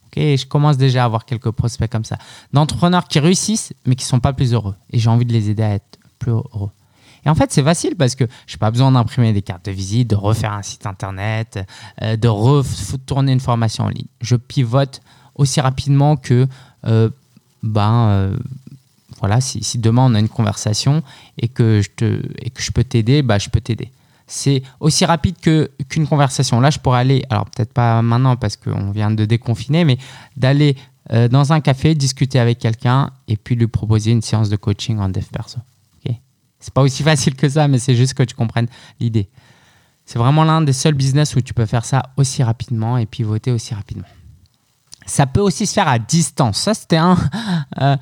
Ok, 0.07 0.18
je 0.18 0.45
commence 0.45 0.77
déjà 0.77 1.04
à 1.04 1.06
avoir 1.06 1.25
quelques 1.25 1.51
prospects 1.51 1.89
comme 1.89 2.04
ça. 2.04 2.18
D'entrepreneurs 2.51 3.07
qui 3.07 3.19
réussissent, 3.19 3.74
mais 3.86 3.95
qui 3.95 4.06
ne 4.06 4.10
sont 4.10 4.19
pas 4.19 4.33
plus 4.33 4.54
heureux. 4.54 4.75
Et 4.89 4.98
j'ai 4.98 5.10
envie 5.10 5.25
de 5.25 5.33
les 5.33 5.51
aider 5.51 5.63
à 5.63 5.75
être 5.75 6.00
plus 6.18 6.31
heureux. 6.31 6.71
Et 7.25 7.30
en 7.30 7.36
fait, 7.36 7.51
c'est 7.51 7.63
facile 7.63 7.95
parce 7.95 8.16
que 8.16 8.25
je 8.48 8.56
n'ai 8.56 8.59
pas 8.59 8.71
besoin 8.71 8.92
d'imprimer 8.92 9.33
des 9.33 9.42
cartes 9.42 9.66
de 9.66 9.71
visite, 9.71 10.09
de 10.09 10.16
refaire 10.16 10.54
un 10.54 10.64
site 10.64 10.85
internet, 10.85 11.59
euh, 12.02 12.16
de 12.18 12.28
retourner 12.28 13.31
une 13.31 13.40
formation 13.40 13.85
en 13.85 13.90
ligne. 13.90 14.07
Je 14.19 14.35
pivote 14.35 15.02
aussi 15.35 15.61
rapidement 15.61 16.18
que 16.18 16.47
euh, 16.85 17.09
ben, 17.61 18.07
euh, 18.09 18.38
voilà, 19.23 19.39
si, 19.39 19.77
demain 19.77 20.01
on 20.11 20.15
a 20.15 20.19
une 20.19 20.27
conversation 20.27 21.01
et 21.37 21.47
que 21.47 21.80
je, 21.81 21.89
te, 21.95 22.21
et 22.42 22.49
que 22.49 22.61
je 22.61 22.73
peux 22.73 22.83
t'aider, 22.83 23.21
bah, 23.21 23.37
je 23.37 23.47
peux 23.47 23.61
t'aider. 23.61 23.89
C'est 24.27 24.63
aussi 24.81 25.06
rapide 25.06 25.37
que, 25.42 25.71
qu'une 25.87 26.07
conversation. 26.07 26.59
Là, 26.59 26.69
je 26.71 26.80
pourrais 26.80 26.99
aller, 26.99 27.23
alors 27.30 27.45
peut-être 27.45 27.71
pas 27.71 28.01
maintenant 28.01 28.35
parce 28.35 28.57
qu'on 28.57 28.92
vient 28.92 29.11
de 29.11 29.23
déconfiner, 29.23 29.85
mais 29.85 29.97
d'aller 30.35 30.75
euh, 31.13 31.30
dans 31.30 31.53
un 31.53 31.61
café, 31.61 31.95
discuter 31.95 32.37
avec 32.37 32.59
quelqu'un 32.59 33.11
et 33.30 33.37
puis 33.37 33.56
lui 33.56 33.68
proposer 33.68 34.11
une 34.11 34.21
séance 34.21 34.49
de 34.49 34.57
coaching 34.57 34.99
en 34.99 35.07
dev 35.07 35.23
perso. 35.31 35.59
Okay 35.99 36.19
c'est 36.59 36.73
pas 36.73 36.81
aussi 36.81 37.01
facile 37.11 37.35
que 37.35 37.47
ça, 37.47 37.69
mais 37.69 37.80
c'est 37.80 37.95
juste 37.95 38.15
que 38.15 38.23
tu 38.23 38.35
comprennes 38.35 38.68
l'idée. 38.99 39.30
C'est 40.03 40.19
vraiment 40.19 40.44
l'un 40.44 40.61
des 40.61 40.73
seuls 40.73 40.95
business 40.95 41.33
où 41.37 41.39
tu 41.39 41.53
peux 41.53 41.65
faire 41.65 41.85
ça 41.85 42.03
aussi 42.18 42.44
rapidement 42.44 42.97
et 42.97 43.06
pivoter 43.06 43.53
aussi 43.53 43.73
rapidement. 43.73 44.07
Ça 45.06 45.27
peut 45.27 45.39
aussi 45.39 45.65
se 45.65 45.73
faire 45.73 45.87
à 45.87 45.97
distance. 45.97 46.57
Ça, 46.57 46.73
c'était 46.73 46.97
un. 46.97 47.18
Euh, 47.81 47.95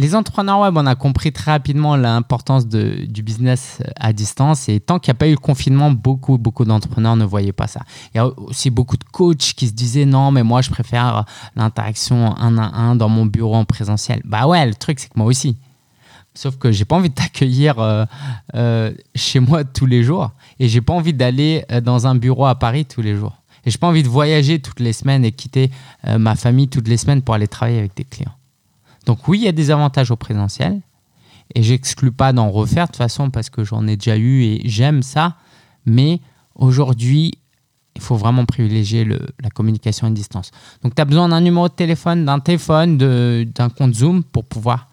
les 0.00 0.14
entrepreneurs 0.14 0.60
web, 0.60 0.78
on 0.78 0.86
a 0.86 0.94
compris 0.94 1.30
très 1.30 1.50
rapidement 1.50 1.94
l'importance 1.94 2.66
du 2.66 3.22
business 3.22 3.82
à 3.96 4.14
distance. 4.14 4.70
Et 4.70 4.80
tant 4.80 4.98
qu'il 4.98 5.12
n'y 5.12 5.16
a 5.16 5.18
pas 5.18 5.28
eu 5.28 5.32
le 5.32 5.36
confinement, 5.36 5.90
beaucoup, 5.90 6.38
beaucoup 6.38 6.64
d'entrepreneurs 6.64 7.16
ne 7.16 7.24
voyaient 7.26 7.52
pas 7.52 7.66
ça. 7.66 7.82
Il 8.14 8.16
y 8.16 8.20
a 8.20 8.26
aussi 8.26 8.70
beaucoup 8.70 8.96
de 8.96 9.04
coachs 9.04 9.52
qui 9.54 9.68
se 9.68 9.74
disaient 9.74 10.06
non, 10.06 10.30
mais 10.30 10.42
moi, 10.42 10.62
je 10.62 10.70
préfère 10.70 11.26
l'interaction 11.54 12.34
un 12.38 12.56
à 12.56 12.74
un 12.78 12.96
dans 12.96 13.10
mon 13.10 13.26
bureau 13.26 13.54
en 13.54 13.66
présentiel. 13.66 14.22
Bah 14.24 14.46
ouais, 14.46 14.64
le 14.66 14.74
truc, 14.74 15.00
c'est 15.00 15.08
que 15.08 15.18
moi 15.18 15.26
aussi. 15.26 15.58
Sauf 16.32 16.56
que 16.56 16.72
j'ai 16.72 16.86
pas 16.86 16.96
envie 16.96 17.10
de 17.10 17.14
t'accueillir 17.14 17.78
euh, 17.78 18.06
euh, 18.54 18.94
chez 19.14 19.38
moi 19.38 19.64
tous 19.64 19.84
les 19.84 20.02
jours. 20.02 20.30
Et 20.58 20.68
j'ai 20.68 20.80
pas 20.80 20.94
envie 20.94 21.12
d'aller 21.12 21.66
euh, 21.70 21.82
dans 21.82 22.06
un 22.06 22.14
bureau 22.14 22.46
à 22.46 22.54
Paris 22.54 22.86
tous 22.86 23.02
les 23.02 23.16
jours. 23.16 23.34
Et 23.66 23.70
j'ai 23.70 23.76
pas 23.76 23.88
envie 23.88 24.02
de 24.02 24.08
voyager 24.08 24.60
toutes 24.60 24.80
les 24.80 24.94
semaines 24.94 25.26
et 25.26 25.32
quitter 25.32 25.70
ma 26.16 26.34
famille 26.36 26.68
toutes 26.68 26.88
les 26.88 26.96
semaines 26.96 27.20
pour 27.20 27.34
aller 27.34 27.48
travailler 27.48 27.80
avec 27.80 27.94
des 27.94 28.04
clients. 28.04 28.32
Donc 29.06 29.28
oui, 29.28 29.38
il 29.38 29.44
y 29.44 29.48
a 29.48 29.52
des 29.52 29.70
avantages 29.70 30.10
au 30.10 30.16
présentiel. 30.16 30.80
Et 31.54 31.62
j'exclus 31.62 32.12
pas 32.12 32.32
d'en 32.32 32.50
refaire 32.50 32.86
de 32.86 32.92
toute 32.92 32.98
façon 32.98 33.30
parce 33.30 33.50
que 33.50 33.64
j'en 33.64 33.86
ai 33.86 33.96
déjà 33.96 34.16
eu 34.16 34.42
et 34.42 34.62
j'aime 34.66 35.02
ça. 35.02 35.36
Mais 35.84 36.20
aujourd'hui, 36.54 37.38
il 37.96 38.00
faut 38.00 38.16
vraiment 38.16 38.44
privilégier 38.44 39.04
la 39.04 39.50
communication 39.50 40.06
à 40.06 40.10
distance. 40.10 40.52
Donc 40.82 40.94
tu 40.94 41.02
as 41.02 41.04
besoin 41.04 41.28
d'un 41.28 41.40
numéro 41.40 41.68
de 41.68 41.74
téléphone, 41.74 42.24
d'un 42.24 42.38
téléphone, 42.38 42.98
d'un 42.98 43.68
compte 43.68 43.94
Zoom 43.94 44.22
pour 44.22 44.44
pouvoir 44.44 44.86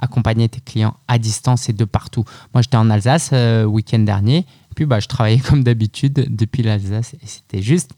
accompagner 0.00 0.48
tes 0.48 0.60
clients 0.60 0.96
à 1.08 1.18
distance 1.18 1.68
et 1.68 1.72
de 1.72 1.84
partout. 1.84 2.24
Moi, 2.54 2.62
j'étais 2.62 2.76
en 2.76 2.90
Alsace 2.90 3.30
euh, 3.32 3.64
week-end 3.64 3.98
dernier, 4.00 4.46
puis 4.74 4.86
bah, 4.86 4.98
je 4.98 5.06
travaillais 5.06 5.38
comme 5.48 5.62
d'habitude 5.62 6.26
depuis 6.28 6.62
l'Alsace 6.62 7.14
et 7.14 7.26
c'était 7.26 7.62
juste 7.62 7.92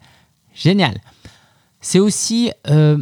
génial. 0.55 1.01
C'est 1.81 1.99
aussi 1.99 2.53
euh, 2.69 2.99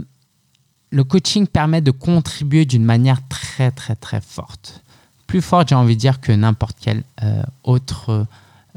le 0.90 1.04
coaching 1.04 1.46
permet 1.46 1.80
de 1.80 1.90
contribuer 1.90 2.64
d'une 2.64 2.84
manière 2.84 3.20
très 3.28 3.70
très 3.70 3.94
très 3.94 4.20
forte. 4.20 4.82
Plus 5.26 5.40
forte, 5.40 5.68
j'ai 5.68 5.76
envie 5.76 5.94
de 5.94 6.00
dire, 6.00 6.20
que 6.20 6.32
n'importe 6.32 6.76
quel 6.80 7.04
euh, 7.22 7.42
autre 7.62 8.26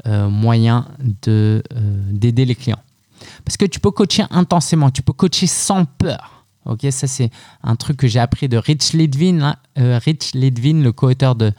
euh, 0.06 0.28
moyen 0.28 0.86
de, 1.22 1.62
d'aider 2.10 2.44
les 2.44 2.54
clients. 2.54 2.82
Parce 3.44 3.56
que 3.56 3.64
tu 3.64 3.80
peux 3.80 3.90
coacher 3.90 4.24
intensément, 4.30 4.90
tu 4.90 5.02
peux 5.02 5.12
coacher 5.12 5.46
sans 5.46 5.84
peur. 5.84 6.44
Ok, 6.66 6.86
ça 6.90 7.06
c'est 7.06 7.30
un 7.62 7.76
truc 7.76 7.98
que 7.98 8.06
j'ai 8.06 8.20
appris 8.20 8.48
de 8.48 8.56
Rich 8.56 8.94
Ledvin, 8.94 9.40
hein. 9.42 9.56
Rich 9.76 10.34
le 10.34 10.90
co-auteur 10.92 11.34
de 11.34 11.52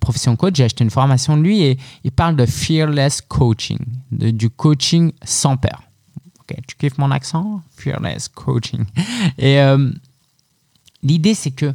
Profession 0.00 0.36
Coach. 0.36 0.54
J'ai 0.56 0.64
acheté 0.64 0.84
une 0.84 0.90
formation 0.90 1.36
de 1.36 1.42
lui 1.42 1.62
et 1.62 1.78
il 2.04 2.12
parle 2.12 2.36
de 2.36 2.46
fearless 2.46 3.20
coaching, 3.20 3.78
du 4.10 4.48
coaching 4.48 5.12
sans 5.24 5.56
peur 5.56 5.82
tu 6.46 6.76
kiffes 6.76 6.98
mon 6.98 7.10
accent? 7.10 7.62
Fearless 7.76 8.28
coaching. 8.28 8.84
Et 9.38 9.60
euh, 9.60 9.90
l'idée, 11.02 11.34
c'est 11.34 11.50
que 11.50 11.74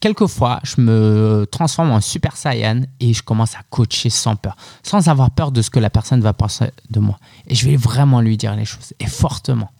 quelquefois, 0.00 0.60
je 0.62 0.80
me 0.80 1.46
transforme 1.50 1.90
en 1.90 2.00
super 2.00 2.36
saiyan 2.36 2.82
et 3.00 3.12
je 3.12 3.22
commence 3.22 3.54
à 3.54 3.60
coacher 3.70 4.10
sans 4.10 4.36
peur, 4.36 4.56
sans 4.82 5.08
avoir 5.08 5.30
peur 5.30 5.50
de 5.52 5.62
ce 5.62 5.70
que 5.70 5.80
la 5.80 5.90
personne 5.90 6.20
va 6.20 6.32
penser 6.32 6.70
de 6.90 7.00
moi. 7.00 7.18
Et 7.46 7.54
je 7.54 7.66
vais 7.66 7.76
vraiment 7.76 8.20
lui 8.20 8.36
dire 8.36 8.54
les 8.54 8.64
choses, 8.64 8.92
et 9.00 9.06
fortement. 9.06 9.70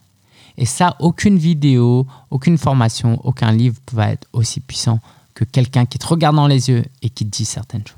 Et 0.59 0.65
ça, 0.65 0.97
aucune 1.01 1.39
vidéo, 1.39 2.07
aucune 2.31 2.59
formation, 2.59 3.21
aucun 3.25 3.53
livre 3.53 3.77
va 3.93 4.11
être 4.11 4.27
aussi 4.33 4.61
puissant 4.61 5.01
que 5.35 5.45
quelqu'un 5.45 5.85
qui 5.85 5.99
te 5.99 6.07
regarde 6.07 6.37
dans 6.37 6.47
les 6.47 6.71
yeux 6.71 6.85
et 7.03 7.11
qui 7.11 7.27
te 7.27 7.31
dit 7.31 7.45
certaines 7.45 7.87
choses. 7.87 7.97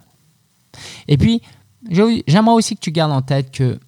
Et 1.06 1.16
puis, 1.16 1.40
j'aimerais 1.88 2.54
aussi 2.54 2.74
que 2.74 2.80
tu 2.80 2.90
gardes 2.90 3.12
en 3.12 3.22
tête 3.22 3.52
que 3.52 3.78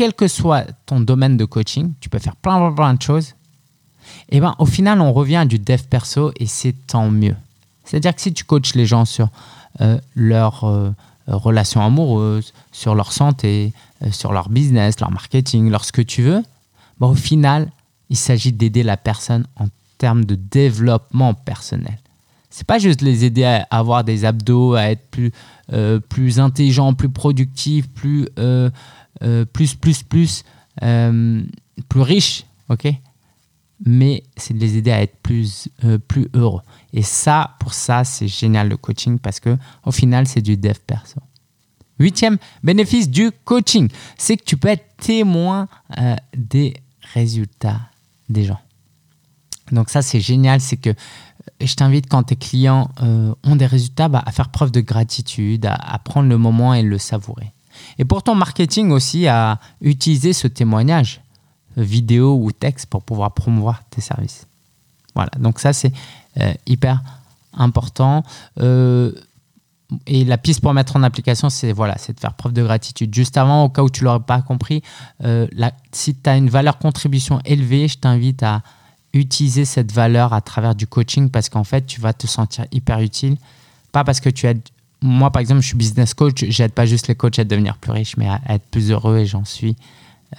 quel 0.00 0.14
que 0.14 0.28
soit 0.28 0.64
ton 0.86 0.98
domaine 0.98 1.36
de 1.36 1.44
coaching, 1.44 1.92
tu 2.00 2.08
peux 2.08 2.18
faire 2.18 2.34
plein, 2.34 2.94
de 2.94 3.02
choses. 3.02 3.34
Et 4.30 4.40
ben, 4.40 4.54
au 4.58 4.64
final, 4.64 4.98
on 5.02 5.12
revient 5.12 5.36
à 5.36 5.44
du 5.44 5.58
dev 5.58 5.82
perso 5.90 6.32
et 6.40 6.46
c'est 6.46 6.72
tant 6.86 7.10
mieux. 7.10 7.36
C'est-à-dire 7.84 8.14
que 8.14 8.22
si 8.22 8.32
tu 8.32 8.44
coaches 8.44 8.74
les 8.74 8.86
gens 8.86 9.04
sur 9.04 9.28
euh, 9.82 10.00
leur 10.14 10.64
euh, 10.64 10.90
relation 11.26 11.84
amoureuse, 11.84 12.54
sur 12.72 12.94
leur 12.94 13.12
santé, 13.12 13.74
euh, 14.02 14.10
sur 14.10 14.32
leur 14.32 14.48
business, 14.48 15.00
leur 15.00 15.10
marketing, 15.10 15.68
leur 15.68 15.84
ce 15.84 15.92
que 15.92 16.00
tu 16.00 16.22
veux, 16.22 16.42
ben, 16.98 17.08
au 17.08 17.14
final, 17.14 17.70
il 18.08 18.16
s'agit 18.16 18.52
d'aider 18.52 18.82
la 18.82 18.96
personne 18.96 19.46
en 19.56 19.66
termes 19.98 20.24
de 20.24 20.34
développement 20.34 21.34
personnel. 21.34 21.98
C'est 22.48 22.66
pas 22.66 22.78
juste 22.78 23.02
les 23.02 23.26
aider 23.26 23.44
à 23.44 23.66
avoir 23.70 24.02
des 24.02 24.24
abdos, 24.24 24.76
à 24.76 24.84
être 24.84 25.10
plus, 25.10 25.30
plus 26.08 26.40
intelligent, 26.40 26.94
plus 26.94 27.10
productif, 27.10 27.86
plus 27.90 28.26
euh, 28.38 28.70
plus, 29.52 29.74
plus, 29.74 30.02
plus, 30.02 30.44
euh, 30.82 31.42
plus 31.88 32.00
riches, 32.00 32.44
ok? 32.68 32.88
Mais 33.84 34.22
c'est 34.36 34.54
de 34.54 34.58
les 34.58 34.76
aider 34.76 34.92
à 34.92 35.02
être 35.02 35.16
plus, 35.22 35.68
euh, 35.84 35.98
plus 35.98 36.28
heureux. 36.34 36.62
Et 36.92 37.02
ça, 37.02 37.56
pour 37.60 37.72
ça, 37.74 38.04
c'est 38.04 38.28
génial 38.28 38.68
le 38.68 38.76
coaching 38.76 39.18
parce 39.18 39.40
que 39.40 39.56
au 39.84 39.90
final, 39.90 40.26
c'est 40.26 40.42
du 40.42 40.56
dev 40.56 40.76
perso. 40.86 41.20
Huitième 41.98 42.38
bénéfice 42.62 43.10
du 43.10 43.30
coaching, 43.44 43.88
c'est 44.16 44.36
que 44.36 44.44
tu 44.44 44.56
peux 44.56 44.68
être 44.68 44.96
témoin 44.96 45.68
des 46.34 46.74
résultats 47.12 47.80
des 48.30 48.44
gens. 48.44 48.60
Donc 49.70 49.90
ça, 49.90 50.00
c'est 50.00 50.20
génial, 50.20 50.62
c'est 50.62 50.78
que 50.78 50.94
je 51.60 51.74
t'invite 51.74 52.08
quand 52.08 52.22
tes 52.22 52.36
clients 52.36 52.90
ont 53.02 53.56
des 53.56 53.66
résultats 53.66 54.08
bah, 54.08 54.22
à 54.24 54.32
faire 54.32 54.48
preuve 54.48 54.70
de 54.70 54.80
gratitude, 54.80 55.66
à, 55.66 55.98
prendre 55.98 56.30
le 56.30 56.38
moment 56.38 56.72
et 56.72 56.82
le 56.82 56.96
savourer. 56.96 57.52
Et 57.98 58.04
pour 58.04 58.22
ton 58.22 58.34
marketing 58.34 58.90
aussi, 58.90 59.26
à 59.26 59.58
utiliser 59.80 60.32
ce 60.32 60.46
témoignage, 60.46 61.20
vidéo 61.76 62.38
ou 62.40 62.52
texte, 62.52 62.86
pour 62.86 63.02
pouvoir 63.02 63.32
promouvoir 63.32 63.82
tes 63.90 64.00
services. 64.00 64.46
Voilà, 65.14 65.30
donc 65.38 65.58
ça 65.58 65.72
c'est 65.72 65.92
euh, 66.40 66.52
hyper 66.66 67.02
important. 67.52 68.22
Euh, 68.60 69.12
et 70.06 70.24
la 70.24 70.38
piste 70.38 70.60
pour 70.60 70.72
mettre 70.72 70.96
en 70.96 71.02
application, 71.02 71.50
c'est 71.50 71.72
voilà, 71.72 71.96
c'est 71.98 72.14
de 72.14 72.20
faire 72.20 72.34
preuve 72.34 72.52
de 72.52 72.62
gratitude. 72.62 73.12
Juste 73.14 73.36
avant, 73.36 73.64
au 73.64 73.68
cas 73.68 73.82
où 73.82 73.90
tu 73.90 74.04
l'aurais 74.04 74.20
pas 74.20 74.40
compris, 74.40 74.82
euh, 75.24 75.46
si 75.92 76.14
tu 76.14 76.30
as 76.30 76.36
une 76.36 76.48
valeur 76.48 76.78
contribution 76.78 77.40
élevée, 77.44 77.88
je 77.88 77.98
t'invite 77.98 78.42
à 78.42 78.62
utiliser 79.12 79.64
cette 79.64 79.90
valeur 79.90 80.32
à 80.32 80.40
travers 80.40 80.76
du 80.76 80.86
coaching 80.86 81.30
parce 81.30 81.48
qu'en 81.48 81.64
fait, 81.64 81.86
tu 81.86 82.00
vas 82.00 82.12
te 82.12 82.26
sentir 82.28 82.66
hyper 82.70 83.00
utile. 83.00 83.36
Pas 83.90 84.04
parce 84.04 84.20
que 84.20 84.30
tu 84.30 84.46
as 84.46 84.54
moi, 85.02 85.30
par 85.30 85.40
exemple, 85.40 85.62
je 85.62 85.68
suis 85.68 85.76
business 85.76 86.14
coach. 86.14 86.44
J'aide 86.48 86.72
pas 86.72 86.86
juste 86.86 87.08
les 87.08 87.14
coachs 87.14 87.38
à 87.38 87.44
devenir 87.44 87.76
plus 87.78 87.92
riches, 87.92 88.16
mais 88.16 88.28
à, 88.28 88.40
être 88.48 88.66
plus 88.70 88.90
heureux 88.90 89.18
et 89.18 89.26
j'en 89.26 89.44
suis 89.44 89.76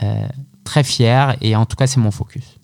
euh, 0.04 0.28
très 0.64 0.84
fier. 0.84 1.36
Et 1.42 1.56
en 1.56 1.66
tout 1.66 1.76
cas, 1.76 1.88
c'est 1.88 2.00
mon 2.00 2.12
focus. 2.12 2.58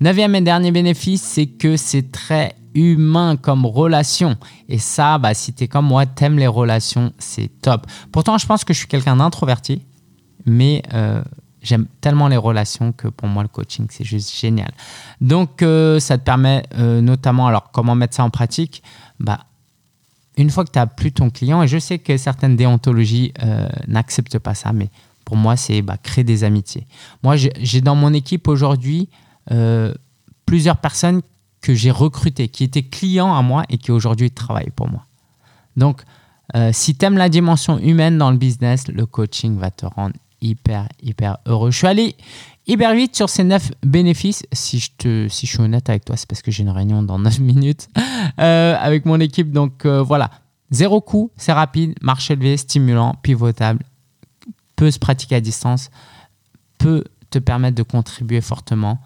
Neuvième 0.00 0.34
et 0.34 0.40
dernier 0.40 0.72
bénéfice, 0.72 1.22
c'est 1.22 1.46
que 1.46 1.76
c'est 1.76 2.10
très 2.10 2.54
humain 2.74 3.36
comme 3.36 3.64
relation. 3.64 4.36
Et 4.68 4.78
ça, 4.78 5.18
bah, 5.18 5.32
si 5.32 5.52
tu 5.54 5.64
es 5.64 5.68
comme 5.68 5.86
moi, 5.86 6.06
t'aimes 6.06 6.38
les 6.38 6.46
relations, 6.46 7.12
c'est 7.18 7.50
top. 7.62 7.86
Pourtant, 8.12 8.36
je 8.36 8.46
pense 8.46 8.64
que 8.64 8.74
je 8.74 8.78
suis 8.80 8.88
quelqu'un 8.88 9.16
d'introverti, 9.16 9.80
mais 10.44 10.82
euh, 10.92 11.22
j'aime 11.62 11.86
tellement 12.02 12.28
les 12.28 12.36
relations 12.36 12.92
que 12.92 13.08
pour 13.08 13.28
moi, 13.28 13.42
le 13.42 13.48
coaching, 13.48 13.86
c'est 13.90 14.04
juste 14.04 14.36
génial. 14.38 14.72
Donc, 15.22 15.62
euh, 15.62 15.98
ça 16.00 16.18
te 16.18 16.24
permet 16.24 16.64
notamment, 16.76 17.46
alors 17.46 17.70
comment 17.72 17.94
mettre 17.94 18.16
ça 18.16 18.24
en 18.24 18.30
pratique? 18.30 18.82
Bah, 19.18 19.46
une 20.36 20.50
fois 20.50 20.64
que 20.64 20.70
tu 20.70 20.78
n'as 20.78 20.86
plus 20.86 21.12
ton 21.12 21.30
client, 21.30 21.62
et 21.62 21.68
je 21.68 21.78
sais 21.78 21.98
que 21.98 22.16
certaines 22.16 22.56
déontologies 22.56 23.32
euh, 23.42 23.68
n'acceptent 23.86 24.38
pas 24.38 24.54
ça, 24.54 24.72
mais 24.72 24.90
pour 25.24 25.36
moi, 25.36 25.56
c'est 25.56 25.82
bah, 25.82 25.96
créer 25.96 26.24
des 26.24 26.44
amitiés. 26.44 26.86
Moi, 27.22 27.36
j'ai 27.36 27.80
dans 27.80 27.96
mon 27.96 28.12
équipe 28.12 28.46
aujourd'hui 28.48 29.08
euh, 29.50 29.92
plusieurs 30.44 30.76
personnes 30.76 31.22
que 31.60 31.74
j'ai 31.74 31.90
recrutées, 31.90 32.48
qui 32.48 32.64
étaient 32.64 32.84
clients 32.84 33.34
à 33.34 33.42
moi 33.42 33.64
et 33.68 33.78
qui 33.78 33.90
aujourd'hui 33.90 34.30
travaillent 34.30 34.72
pour 34.74 34.88
moi. 34.88 35.04
Donc, 35.76 36.02
euh, 36.54 36.70
si 36.72 36.94
tu 36.94 37.04
aimes 37.04 37.16
la 37.16 37.28
dimension 37.28 37.78
humaine 37.78 38.18
dans 38.18 38.30
le 38.30 38.36
business, 38.36 38.86
le 38.88 39.04
coaching 39.04 39.58
va 39.58 39.70
te 39.70 39.84
rendre 39.84 40.14
hyper, 40.40 40.86
hyper 41.02 41.38
heureux. 41.46 41.70
Je 41.70 41.78
suis 41.78 41.86
allé 41.86 42.14
hyper 42.66 42.94
vite 42.94 43.16
sur 43.16 43.28
ces 43.28 43.44
9 43.44 43.72
bénéfices. 43.82 44.44
Si 44.52 44.78
je, 44.78 44.90
te, 44.96 45.28
si 45.28 45.46
je 45.46 45.52
suis 45.52 45.60
honnête 45.60 45.88
avec 45.88 46.04
toi, 46.04 46.16
c'est 46.16 46.28
parce 46.28 46.42
que 46.42 46.50
j'ai 46.50 46.62
une 46.62 46.70
réunion 46.70 47.02
dans 47.02 47.18
9 47.18 47.38
minutes 47.40 47.88
euh, 48.38 48.76
avec 48.78 49.04
mon 49.06 49.20
équipe. 49.20 49.50
Donc 49.52 49.84
euh, 49.84 50.02
voilà, 50.02 50.30
zéro 50.70 51.00
coût, 51.00 51.30
c'est 51.36 51.52
rapide, 51.52 51.94
marche 52.02 52.30
élevé, 52.30 52.56
stimulant, 52.56 53.14
pivotable, 53.22 53.84
peut 54.74 54.90
se 54.90 54.98
pratiquer 54.98 55.36
à 55.36 55.40
distance, 55.40 55.90
peut 56.78 57.04
te 57.30 57.38
permettre 57.38 57.76
de 57.76 57.82
contribuer 57.82 58.40
fortement. 58.40 59.00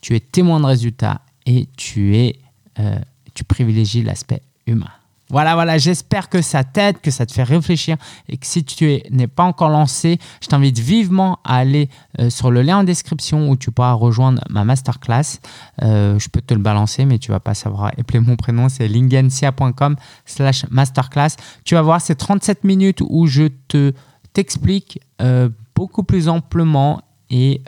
Tu 0.00 0.14
es 0.14 0.20
témoin 0.20 0.60
de 0.60 0.66
résultats 0.66 1.22
et 1.46 1.68
tu, 1.76 2.16
es, 2.16 2.38
euh, 2.78 2.98
tu 3.34 3.44
privilégies 3.44 4.02
l'aspect 4.02 4.42
humain. 4.66 4.90
Voilà, 5.30 5.54
voilà, 5.54 5.78
j'espère 5.78 6.28
que 6.28 6.42
ça 6.42 6.64
t'aide, 6.64 7.00
que 7.00 7.10
ça 7.10 7.24
te 7.24 7.32
fait 7.32 7.42
réfléchir 7.42 7.96
et 8.28 8.36
que 8.36 8.46
si 8.46 8.62
tu 8.62 9.00
n'es 9.10 9.26
pas 9.26 9.44
encore 9.44 9.70
lancé, 9.70 10.18
je 10.42 10.48
t'invite 10.48 10.78
vivement 10.78 11.38
à 11.44 11.56
aller 11.56 11.88
euh, 12.20 12.28
sur 12.28 12.50
le 12.50 12.60
lien 12.60 12.78
en 12.78 12.84
description 12.84 13.48
où 13.48 13.56
tu 13.56 13.70
pourras 13.70 13.94
rejoindre 13.94 14.42
ma 14.50 14.64
masterclass. 14.64 15.40
Euh, 15.82 16.18
je 16.18 16.28
peux 16.28 16.42
te 16.42 16.52
le 16.52 16.60
balancer, 16.60 17.06
mais 17.06 17.18
tu 17.18 17.30
vas 17.30 17.40
pas 17.40 17.54
savoir 17.54 17.86
appeler 17.98 18.20
mon 18.20 18.36
prénom, 18.36 18.68
c'est 18.68 18.86
lingencia.com 18.86 19.96
slash 20.26 20.66
masterclass. 20.70 21.36
Tu 21.64 21.74
vas 21.74 21.82
voir, 21.82 22.02
c'est 22.02 22.16
37 22.16 22.62
minutes 22.64 23.00
où 23.00 23.26
je 23.26 23.48
te 23.68 23.92
t'explique 24.34 25.00
euh, 25.22 25.48
beaucoup 25.74 26.02
plus 26.02 26.28
amplement 26.28 27.00
et 27.30 27.62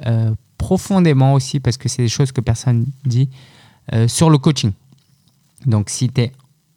profondément 0.59 1.33
aussi, 1.33 1.59
parce 1.59 1.77
que 1.77 1.89
c'est 1.89 2.03
des 2.03 2.09
choses 2.09 2.31
que 2.31 2.41
personne 2.41 2.87
dit, 3.05 3.29
sur 4.07 4.31
le 4.31 4.39
coaching. 4.39 4.73
Donc 5.65 5.91
si 5.91 6.09
tu 6.09 6.21
es 6.21 6.33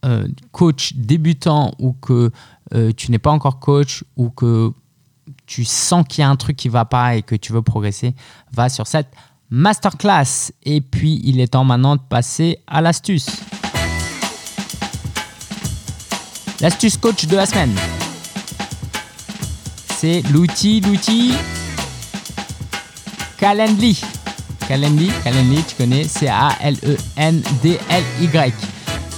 euh, 0.05 0.27
coach 0.51 0.93
débutant 0.95 1.73
ou 1.79 1.93
que 1.93 2.31
euh, 2.73 2.91
tu 2.95 3.11
n'es 3.11 3.19
pas 3.19 3.31
encore 3.31 3.59
coach 3.59 4.03
ou 4.15 4.29
que 4.29 4.71
tu 5.45 5.65
sens 5.65 6.05
qu'il 6.07 6.21
y 6.21 6.25
a 6.25 6.29
un 6.29 6.35
truc 6.35 6.55
qui 6.55 6.69
va 6.69 6.85
pas 6.85 7.15
et 7.15 7.21
que 7.21 7.35
tu 7.35 7.51
veux 7.51 7.61
progresser, 7.61 8.15
va 8.53 8.69
sur 8.69 8.87
cette 8.87 9.09
masterclass. 9.49 10.51
Et 10.63 10.79
puis, 10.81 11.19
il 11.23 11.39
est 11.39 11.47
temps 11.47 11.65
maintenant 11.65 11.95
de 11.95 12.01
passer 12.01 12.59
à 12.67 12.81
l'astuce. 12.81 13.29
L'astuce 16.61 16.97
coach 16.97 17.25
de 17.25 17.35
la 17.35 17.45
semaine. 17.45 17.75
C'est 19.97 20.21
l'outil, 20.31 20.81
l'outil 20.81 21.33
Calendly. 23.37 24.01
Calendly, 24.67 25.11
Calendly, 25.23 25.63
tu 25.63 25.75
connais, 25.75 26.03
C-A-L-E-N-D-L-Y. 26.03 26.59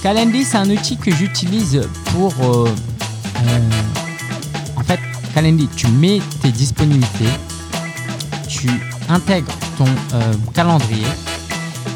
Calendly, 0.02 0.44
c'est 0.44 0.56
un 0.56 0.68
outil 0.68 0.96
que 0.96 1.12
j'utilise 1.12 1.88
pour... 2.06 2.34
Euh, 2.40 2.68
euh, 3.46 3.70
en 4.76 4.82
fait, 4.82 4.98
Calendly, 5.32 5.68
tu 5.76 5.86
mets 5.86 6.20
tes 6.42 6.50
disponibilités, 6.50 7.28
tu 8.48 8.68
intègres 9.08 9.52
ton 9.78 9.84
euh, 10.14 10.34
calendrier 10.54 11.06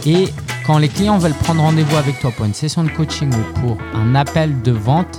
et 0.07 0.29
quand 0.65 0.79
les 0.79 0.89
clients 0.89 1.19
veulent 1.19 1.35
prendre 1.35 1.63
rendez-vous 1.63 1.97
avec 1.97 2.21
toi 2.21 2.31
pour 2.31 2.47
une 2.47 2.55
session 2.55 2.85
de 2.85 2.91
coaching 2.91 3.29
ou 3.33 3.61
pour 3.61 3.79
un 3.93 4.15
appel 4.15 4.63
de 4.63 4.71
vente, 4.71 5.19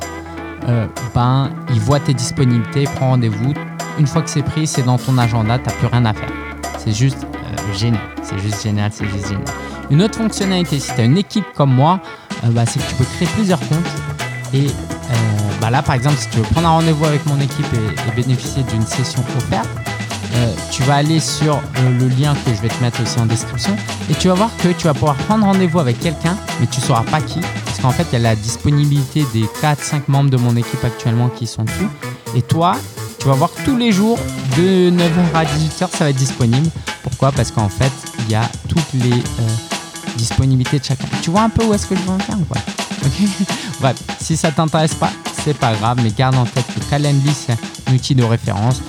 ben, 1.14 1.50
ils 1.74 1.80
voient 1.80 2.00
tes 2.00 2.14
disponibilités, 2.14 2.86
prennent 2.86 3.10
rendez-vous. 3.10 3.54
Une 4.00 4.08
fois 4.08 4.22
que 4.22 4.30
c'est 4.30 4.44
pris, 4.44 4.66
c'est 4.66 4.84
dans 4.84 4.98
ton 4.98 5.18
agenda, 5.18 5.60
tu 5.60 5.66
n'as 5.66 5.76
plus 5.76 5.88
rien 5.88 6.06
à 6.06 6.14
faire. 6.14 6.32
C'est 6.78 6.94
juste 6.94 7.26
génial, 7.74 8.02
c'est 8.24 8.40
juste 8.40 8.64
génial, 8.64 8.92
c'est 8.94 9.08
juste 9.08 9.28
génial. 9.28 9.46
Une 9.90 10.02
autre 10.02 10.18
fonctionnalité, 10.18 10.80
si 10.80 10.94
tu 10.94 11.02
as 11.02 11.06
une 11.06 11.18
équipe 11.18 11.46
comme 11.54 11.74
moi, 11.74 12.02
euh, 12.44 12.50
bah, 12.50 12.66
c'est 12.66 12.80
que 12.80 12.90
tu 12.90 12.96
peux 12.96 13.06
créer 13.06 13.28
plusieurs 13.36 13.60
comptes. 13.60 13.88
Et 14.54 14.68
bah 15.60 15.70
là, 15.70 15.82
par 15.82 15.96
exemple, 15.96 16.16
si 16.18 16.30
tu 16.30 16.38
veux 16.38 16.44
prendre 16.44 16.68
un 16.68 16.72
rendez-vous 16.72 17.06
avec 17.06 17.26
mon 17.26 17.40
équipe 17.42 17.66
et 17.74 18.16
bénéficier 18.16 18.64
d'une 18.64 18.86
session 18.86 19.24
offerte, 19.36 19.68
euh, 20.38 20.54
tu 20.72 20.84
vas 20.84 20.96
aller 20.96 21.20
sur 21.20 21.56
euh, 21.56 22.00
le 22.00 22.08
lien 22.10 22.36
que 22.46 22.54
je 22.54 22.62
vais 22.62 22.68
te 22.68 22.82
mettre 22.82 23.02
aussi 23.02 23.20
en 23.20 23.26
description 23.26 23.76
et 24.10 24.14
tu 24.14 24.28
vas 24.28 24.36
voir 24.36 24.50
que 24.58 24.70
tu 24.70 24.86
vas 24.86 24.94
pouvoir 24.94 25.16
prendre 25.16 25.46
rendez-vous 25.46 25.80
avec 25.80 26.00
quelqu'un, 26.00 26.38
mais 26.60 26.68
tu 26.68 26.80
ne 26.80 26.86
sauras 26.86 27.04
pas 27.04 27.22
qui. 27.22 27.40
Parce 27.66 27.80
qu'en 27.80 27.92
fait, 27.92 28.06
il 28.12 28.14
y 28.14 28.16
a 28.18 28.20
la 28.20 28.36
disponibilité 28.36 29.26
des 29.34 29.46
4-5 29.62 30.04
membres 30.08 30.30
de 30.30 30.38
mon 30.38 30.56
équipe 30.56 30.84
actuellement 30.84 31.30
qui 31.30 31.48
sont 31.48 31.64
dessus. 31.64 31.88
Et 32.36 32.42
toi, 32.42 32.76
tu 33.20 33.28
vas 33.28 33.34
voir 33.34 33.50
tous 33.66 33.78
les 33.78 33.92
jours 33.92 34.20
de 34.58 34.92
9h 34.92 35.34
à 35.34 35.46
18h, 35.46 35.90
ça 35.92 36.04
va 36.04 36.10
être 36.10 36.16
disponible. 36.16 36.70
Pourquoi? 37.04 37.32
Parce 37.32 37.52
qu'en 37.52 37.70
fait, 37.70 37.92
il 38.20 38.32
y 38.32 38.36
a 38.36 38.48
toutes 38.68 38.94
les 38.94 39.14
euh, 39.14 39.77
disponibilités 40.18 40.80
de 40.80 40.84
chacun. 40.84 41.08
Tu 41.22 41.30
vois 41.30 41.42
un 41.42 41.50
peu 41.50 41.64
où 41.66 41.74
est-ce 41.74 41.86
que 41.86 41.96
je 41.96 42.02
veux 42.02 42.12
en 42.12 42.20
faire 42.20 42.38
Bref, 43.80 43.96
si 44.20 44.36
ça 44.36 44.52
t'intéresse 44.52 44.96
pas, 44.96 45.12
c'est 45.46 45.58
pas 45.58 45.74
grave, 45.76 46.00
mais 46.04 46.12
garde 46.12 46.36
en 46.36 46.46
tête 46.46 46.66
que 46.68 46.80
Calendly, 46.90 47.32
c'est 47.32 47.54
un 47.88 47.94
outil 47.94 48.16
de 48.16 48.24
référence 48.24 48.82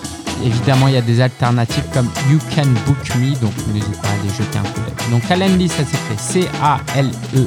évidemment, 0.45 0.89
il 0.89 0.95
y 0.95 0.97
a 0.97 1.03
des 1.03 1.21
alternatives 1.21 1.85
comme 1.93 2.09
You 2.31 2.39
Can 2.55 2.69
Book 2.87 3.15
Me, 3.17 3.35
donc 3.41 3.53
n'hésite 3.73 4.01
pas 4.01 4.09
à 4.09 4.13
aller 4.13 4.31
jeter 4.31 4.59
un 4.59 4.63
coup 4.63 4.81
d'œil. 4.81 4.95
Donc 5.11 5.27
Calendly, 5.27 5.69
ça 5.69 5.85
s'écrit 5.85 6.17
C-A-L-E-N-D-L-Y. 6.19 7.45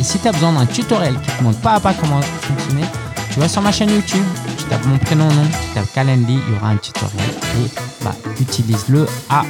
Et 0.00 0.02
si 0.02 0.18
tu 0.18 0.28
as 0.28 0.32
besoin 0.32 0.52
d'un 0.52 0.66
tutoriel 0.66 1.14
qui 1.20 1.30
te 1.30 1.42
montre 1.42 1.60
pas 1.60 1.74
à 1.74 1.80
pas 1.80 1.94
comment 1.94 2.20
fonctionner, 2.20 2.84
tu 3.32 3.40
vas 3.40 3.48
sur 3.48 3.62
ma 3.62 3.72
chaîne 3.72 3.90
YouTube, 3.90 4.24
tu 4.58 4.64
tapes 4.64 4.84
mon 4.86 4.98
prénom, 4.98 5.28
nom, 5.28 5.46
tu 5.46 5.74
tapes 5.74 5.92
Calendly, 5.94 6.38
il 6.48 6.54
y 6.54 6.56
aura 6.56 6.68
un 6.70 6.76
tutoriel 6.76 7.30
et 7.58 7.70
bah, 8.04 8.14
utilise-le 8.40 9.06
à 9.28 9.44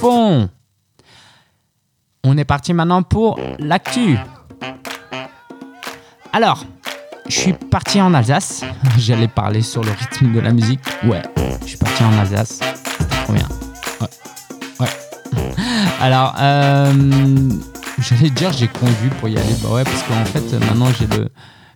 fond. 0.00 0.48
On 2.24 2.38
est 2.38 2.44
parti 2.44 2.72
maintenant 2.72 3.02
pour 3.02 3.40
l'actu. 3.58 4.16
Alors, 6.32 6.64
je 7.28 7.36
suis 7.36 7.52
parti 7.52 8.00
en 8.00 8.14
Alsace. 8.14 8.64
J'allais 8.96 9.26
parler 9.26 9.60
sur 9.60 9.82
le 9.82 9.90
rythme 9.90 10.32
de 10.32 10.38
la 10.38 10.52
musique. 10.52 10.78
Ouais, 11.04 11.20
je 11.62 11.66
suis 11.66 11.78
parti 11.78 12.04
en 12.04 12.16
Alsace. 12.16 12.60
trop 13.24 13.32
bien. 13.32 13.48
Ouais. 14.00 14.06
Ouais. 14.78 15.54
Alors, 16.00 16.36
euh, 16.38 16.92
j'allais 17.98 18.30
dire 18.30 18.52
j'ai 18.52 18.68
conduit 18.68 19.10
pour 19.18 19.28
y 19.28 19.36
aller. 19.36 19.54
Bah 19.60 19.70
ouais, 19.70 19.84
parce 19.84 20.04
qu'en 20.04 20.24
fait, 20.24 20.52
maintenant 20.60 20.90
j'ai 20.96 21.08
le, 21.08 21.28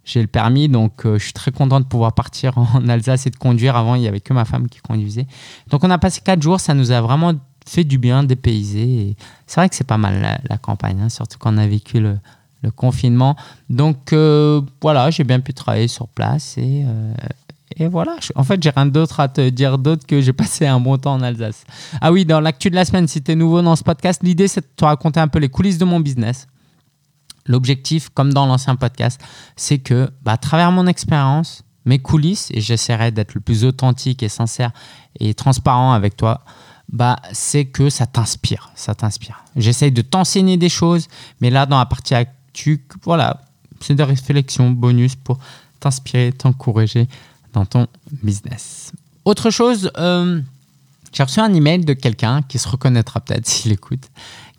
j'ai 0.05 0.21
le 0.21 0.29
permis, 0.29 0.69
donc 0.69 1.07
euh, 1.07 1.19
je 1.19 1.25
suis 1.25 1.33
très 1.33 1.51
content 1.51 1.81
de 1.81 1.87
pouvoir 1.87 2.13
partir 2.13 2.57
en 2.75 2.89
Alsace 2.89 3.27
et 3.27 3.31
de 3.31 3.37
conduire. 3.37 3.75
Avant, 3.75 3.97
il 3.97 4.03
n'y 4.03 4.09
avait 4.09 4.21
que 4.21 4.33
ma 4.33 4.45
femme 4.45 4.69
qui 4.69 4.79
conduisait. 4.79 5.27
Donc 5.71 5.83
on 5.83 5.91
a 5.91 5.99
passé 5.99 6.21
quatre 6.25 6.41
jours, 6.41 6.61
ça 6.61 6.73
nous 6.73 6.93
a 6.93 7.01
vraiment 7.01 7.33
fait 7.69 7.85
du 7.85 7.99
bien, 7.99 8.25
dépaysé. 8.25 9.17
C'est 9.47 9.61
vrai 9.61 9.69
que 9.69 9.75
c'est 9.75 9.87
pas 9.87 9.99
mal 9.99 10.41
la, 10.49 10.59
campagne, 10.59 11.01
hein, 11.01 11.09
surtout 11.09 11.39
quand 11.39 11.55
on 11.55 11.59
a 11.59 11.67
vécu 11.67 12.01
le, 12.01 12.19
confinement. 12.75 13.37
Donc 13.71 14.13
euh, 14.13 14.61
voilà, 14.83 15.11
j'ai 15.11 15.23
bien 15.23 15.39
pu 15.39 15.55
travailler 15.55 15.87
sur 15.87 16.09
place 16.09 16.59
et, 16.59 16.85
euh, 16.85 17.89
voilà. 17.89 18.17
En 18.35 18.43
fait, 18.43 18.61
j'ai 18.61 18.71
rien 18.71 18.87
d'autre 18.87 19.21
à 19.21 19.29
te 19.29 19.51
dire 19.51 19.79
d'autre 19.79 20.05
que 20.05 20.21
j'ai 20.21 20.33
passé 20.33 20.67
un 20.67 20.81
bon 20.81 20.99
temps 20.99 21.15
en 21.15 21.23
Alsace. 21.23 21.63
Ah 22.01 22.11
oui, 22.11 22.25
dans 22.25 22.41
l'actu 22.41 22.69
de 22.69 22.75
la 22.75 22.85
semaine, 22.85 23.07
si 23.07 23.23
tu 23.23 23.31
es 23.31 23.37
nouveau 23.37 23.63
dans 23.63 23.77
ce 23.77 23.85
podcast, 23.85 24.21
l'idée 24.25 24.49
c'est 24.49 24.63
de 24.63 24.69
te 24.75 24.85
raconter 24.85 25.21
un 25.21 25.29
peu 25.29 25.39
les 25.39 25.49
coulisses 25.49 25.79
de 25.79 25.85
mon 25.85 26.01
business. 26.01 26.49
L'objectif, 27.47 28.09
comme 28.09 28.33
dans 28.33 28.47
l'ancien 28.47 28.75
podcast, 28.75 29.21
c'est 29.55 29.79
que 29.79 30.11
bah, 30.25 30.33
à 30.33 30.37
travers 30.37 30.73
mon 30.73 30.89
expérience, 30.89 31.63
mes 31.85 32.01
coulisses, 32.01 32.51
et 32.53 32.61
j'essaierai 32.61 33.13
d'être 33.13 33.35
le 33.35 33.41
plus 33.41 33.65
authentique 33.65 34.23
et 34.25 34.29
sincère 34.29 34.73
et 35.21 35.35
transparent 35.35 35.93
avec 35.93 36.17
toi, 36.17 36.43
bah, 36.89 37.17
c'est 37.33 37.65
que 37.65 37.91
ça 37.91 38.07
t'inspire, 38.07 38.71
ça 38.75 38.95
t'inspire. 38.95 39.43
J'essaye 39.57 39.93
de 39.93 40.03
t'enseigner 40.03 40.57
des 40.57 40.69
choses, 40.69 41.09
mais 41.41 41.51
là, 41.51 41.67
dans 41.67 41.79
la 41.79 41.87
partie 41.87 42.15
voilà, 43.03 43.41
c'est 43.81 43.95
des 43.95 44.03
réflexions 44.03 44.71
bonus 44.71 45.15
pour 45.17 45.39
t'inspirer, 45.81 46.33
t'encourager 46.33 47.09
dans 47.53 47.67
ton 47.67 47.87
business. 48.23 48.93
Autre 49.25 49.51
chose, 49.51 49.91
euh, 49.99 50.41
j'ai 51.13 51.23
reçu 51.23 51.41
un 51.41 51.53
email 51.53 51.85
de 51.85 51.93
quelqu'un 51.93 52.43
qui 52.43 52.59
se 52.59 52.69
reconnaîtra 52.69 53.21
peut-être 53.21 53.47
s'il 53.47 53.73
écoute, 53.73 54.09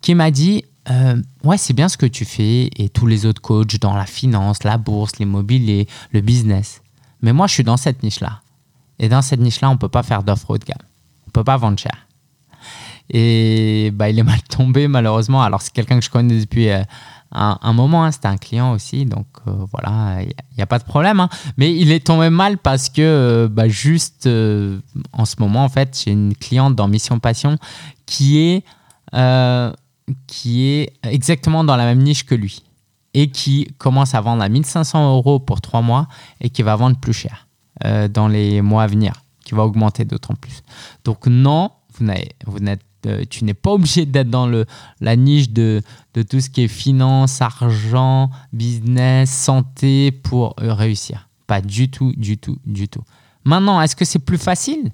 qui 0.02 0.16
m'a 0.16 0.32
dit 0.32 0.64
euh, 0.90 1.22
Ouais, 1.44 1.58
c'est 1.58 1.74
bien 1.74 1.90
ce 1.90 1.98
que 1.98 2.06
tu 2.06 2.26
fais 2.26 2.70
et 2.76 2.90
tous 2.90 3.08
les 3.08 3.26
autres 3.26 3.42
coachs 3.42 3.80
dans 3.80 3.96
la 3.96 4.06
finance, 4.06 4.64
la 4.64 4.78
bourse, 4.78 5.18
l'immobilier, 5.18 5.88
le 6.12 6.22
business. 6.22 6.82
Mais 7.22 7.34
moi, 7.34 7.48
je 7.48 7.54
suis 7.54 7.64
dans 7.64 7.78
cette 7.78 8.04
niche-là. 8.04 8.42
Et 9.00 9.10
dans 9.10 9.22
cette 9.22 9.40
niche-là, 9.40 9.70
on 9.70 9.74
ne 9.74 9.78
peut 9.78 9.90
pas 9.90 10.04
faire 10.04 10.24
d'offres 10.24 10.52
haut 10.52 10.58
de 10.58 10.66
gamme. 10.66 10.78
On 11.26 11.30
ne 11.30 11.32
peut 11.32 11.44
pas 11.44 11.58
vendre 11.58 11.80
cher. 11.80 12.07
Et 13.10 13.92
bah, 13.94 14.10
il 14.10 14.20
est 14.20 14.24
mal 14.24 14.42
tombé, 14.44 14.88
malheureusement. 14.88 15.42
Alors, 15.42 15.62
c'est 15.62 15.74
quelqu'un 15.74 16.00
que 16.00 16.06
je 16.06 16.10
connais 16.10 16.40
depuis. 16.40 16.70
Euh, 16.70 16.84
un, 17.32 17.74
moment, 17.74 18.06
hein, 18.06 18.12
c'était 18.12 18.30
un 18.30 18.38
client 18.38 18.72
aussi, 18.72 19.06
donc 19.06 19.28
euh, 19.48 19.52
voilà, 19.74 20.22
il 20.22 20.34
n'y 20.56 20.64
a, 20.64 20.66
pas 20.66 20.80
de 20.80 20.86
problème. 20.86 21.20
Hein. 21.20 21.28
Mais 21.58 21.76
il 21.76 21.92
est 21.92 22.08
tombé 22.08 22.30
mal 22.30 22.58
parce 22.58 22.88
que 22.88 23.02
euh, 23.02 23.48
bah, 23.50 23.68
juste 23.68 24.30
en 25.12 25.26
ce 25.26 25.36
moment, 25.40 25.66
en 25.66 25.70
fait, 25.70 26.02
j'ai 26.04 26.12
une 26.12 26.34
cliente 26.36 26.76
dans 26.76 26.88
Mission 26.88 27.20
Passion 27.20 27.58
qui 28.06 28.40
est, 28.40 28.64
qui 30.26 30.68
est 30.68 30.94
exactement 31.04 31.66
dans 31.66 31.76
la 31.76 31.84
même 31.84 32.02
niche 32.02 32.26
que 32.26 32.34
lui 32.34 32.64
et 33.14 33.30
qui 33.30 33.74
commence 33.78 34.16
à 34.16 34.22
vendre 34.22 34.42
à 34.42 34.48
1500 34.48 35.18
euros 35.18 35.40
pour 35.40 35.60
trois 35.60 35.82
mois 35.82 36.08
et 36.40 36.50
qui 36.50 36.62
va 36.62 36.78
vendre 36.78 36.98
plus 36.98 37.14
cher 37.14 37.48
dans 38.10 38.30
les 38.30 38.62
mois 38.62 38.84
à 38.84 38.88
venir, 38.88 39.12
qui 39.44 39.54
va 39.54 39.64
augmenter 39.66 40.06
d'autant 40.06 40.36
plus. 40.36 40.64
Donc 41.04 41.28
non, 41.28 41.72
vous 42.00 42.60
n'êtes 42.60 42.87
tu 43.30 43.46
n'es 43.46 43.54
pas 43.54 43.72
obligé 43.72 44.06
d'être 44.06 44.30
dans 44.30 44.48
le, 44.48 44.66
la 45.02 45.16
niche 45.16 45.50
de, 45.50 45.82
de, 46.14 46.22
tout 46.22 46.40
ce 46.40 46.50
qui 46.50 46.64
est 46.64 46.68
finance, 46.68 47.42
argent, 47.42 48.30
business, 48.54 49.30
santé 49.30 50.12
pour 50.12 50.56
euh, 50.60 50.74
réussir. 50.74 51.30
Pas 51.46 51.62
du 51.62 51.90
tout, 51.90 52.14
du 52.18 52.38
tout, 52.38 52.58
du 52.66 52.88
tout. 52.88 53.04
Maintenant, 53.46 53.82
est-ce 53.82 53.96
que 53.96 54.06
c'est 54.06 54.20
plus 54.20 54.38
facile? 54.38 54.92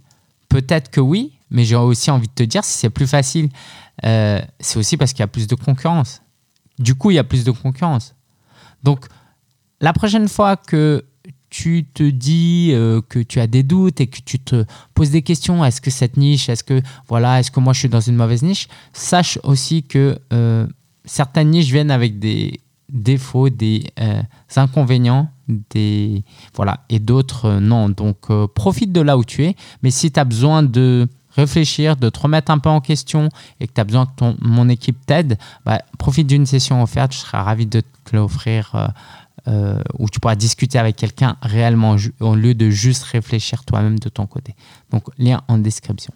Peut-être 0.49 0.91
que 0.91 1.01
oui, 1.01 1.33
mais 1.49 1.65
j'ai 1.65 1.75
aussi 1.75 2.11
envie 2.11 2.27
de 2.27 2.33
te 2.33 2.43
dire, 2.43 2.63
si 2.63 2.77
c'est 2.77 2.89
plus 2.89 3.07
facile, 3.07 3.49
euh, 4.05 4.39
c'est 4.59 4.77
aussi 4.77 4.97
parce 4.97 5.13
qu'il 5.13 5.21
y 5.21 5.23
a 5.23 5.27
plus 5.27 5.47
de 5.47 5.55
concurrence. 5.55 6.21
Du 6.79 6.95
coup, 6.95 7.11
il 7.11 7.15
y 7.15 7.19
a 7.19 7.23
plus 7.23 7.43
de 7.43 7.51
concurrence. 7.51 8.15
Donc, 8.83 9.05
la 9.81 9.93
prochaine 9.93 10.27
fois 10.27 10.55
que 10.55 11.03
tu 11.53 11.85
te 11.85 12.01
dis 12.01 12.71
euh, 12.73 12.99
que 13.07 13.19
tu 13.19 13.39
as 13.39 13.45
des 13.45 13.61
doutes 13.61 14.01
et 14.01 14.07
que 14.07 14.17
tu 14.25 14.39
te 14.39 14.65
poses 14.95 15.11
des 15.11 15.21
questions, 15.21 15.63
est-ce 15.63 15.81
que 15.81 15.91
cette 15.91 16.17
niche, 16.17 16.49
est-ce 16.49 16.63
que 16.63 16.81
voilà, 17.07 17.39
est-ce 17.39 17.51
que 17.51 17.59
moi 17.59 17.73
je 17.73 17.79
suis 17.79 17.89
dans 17.89 18.01
une 18.01 18.15
mauvaise 18.15 18.41
niche? 18.41 18.67
Sache 18.91 19.37
aussi 19.43 19.83
que 19.83 20.17
euh, 20.33 20.65
certaines 21.05 21.51
niches 21.51 21.69
viennent 21.69 21.91
avec 21.91 22.17
des 22.17 22.59
défauts, 22.89 23.49
des 23.49 23.83
euh, 23.99 24.23
inconvénients, 24.55 25.29
des 25.69 26.23
voilà, 26.55 26.79
et 26.89 26.97
d'autres 26.97 27.59
non. 27.59 27.87
Donc 27.87 28.29
profite 28.55 28.91
de 28.91 29.01
là 29.01 29.15
où 29.15 29.23
tu 29.23 29.45
es, 29.45 29.55
mais 29.83 29.91
si 29.91 30.11
tu 30.11 30.19
as 30.19 30.25
besoin 30.25 30.63
de 30.63 31.07
réfléchir, 31.35 31.97
de 31.97 32.09
te 32.09 32.19
remettre 32.19 32.51
un 32.51 32.57
peu 32.57 32.69
en 32.69 32.81
question 32.81 33.29
et 33.59 33.67
que 33.67 33.73
tu 33.73 33.81
as 33.81 33.83
besoin 33.83 34.07
que 34.07 34.25
mon 34.41 34.69
équipe 34.69 35.05
t'aide, 35.05 35.37
bah, 35.65 35.83
profite 35.99 36.25
d'une 36.25 36.47
session 36.47 36.81
offerte. 36.81 37.13
Je 37.13 37.19
serai 37.19 37.37
ravi 37.37 37.67
de 37.67 37.81
te 37.81 38.15
l'offrir 38.15 38.91
euh, 39.47 39.81
où 39.99 40.09
tu 40.09 40.19
pourras 40.19 40.35
discuter 40.35 40.79
avec 40.79 40.95
quelqu'un 40.95 41.37
réellement 41.41 41.97
au 42.19 42.35
lieu 42.35 42.53
de 42.53 42.69
juste 42.69 43.03
réfléchir 43.03 43.65
toi-même 43.65 43.99
de 43.99 44.09
ton 44.09 44.25
côté. 44.25 44.55
Donc, 44.91 45.03
lien 45.17 45.41
en 45.47 45.57
description. 45.57 46.13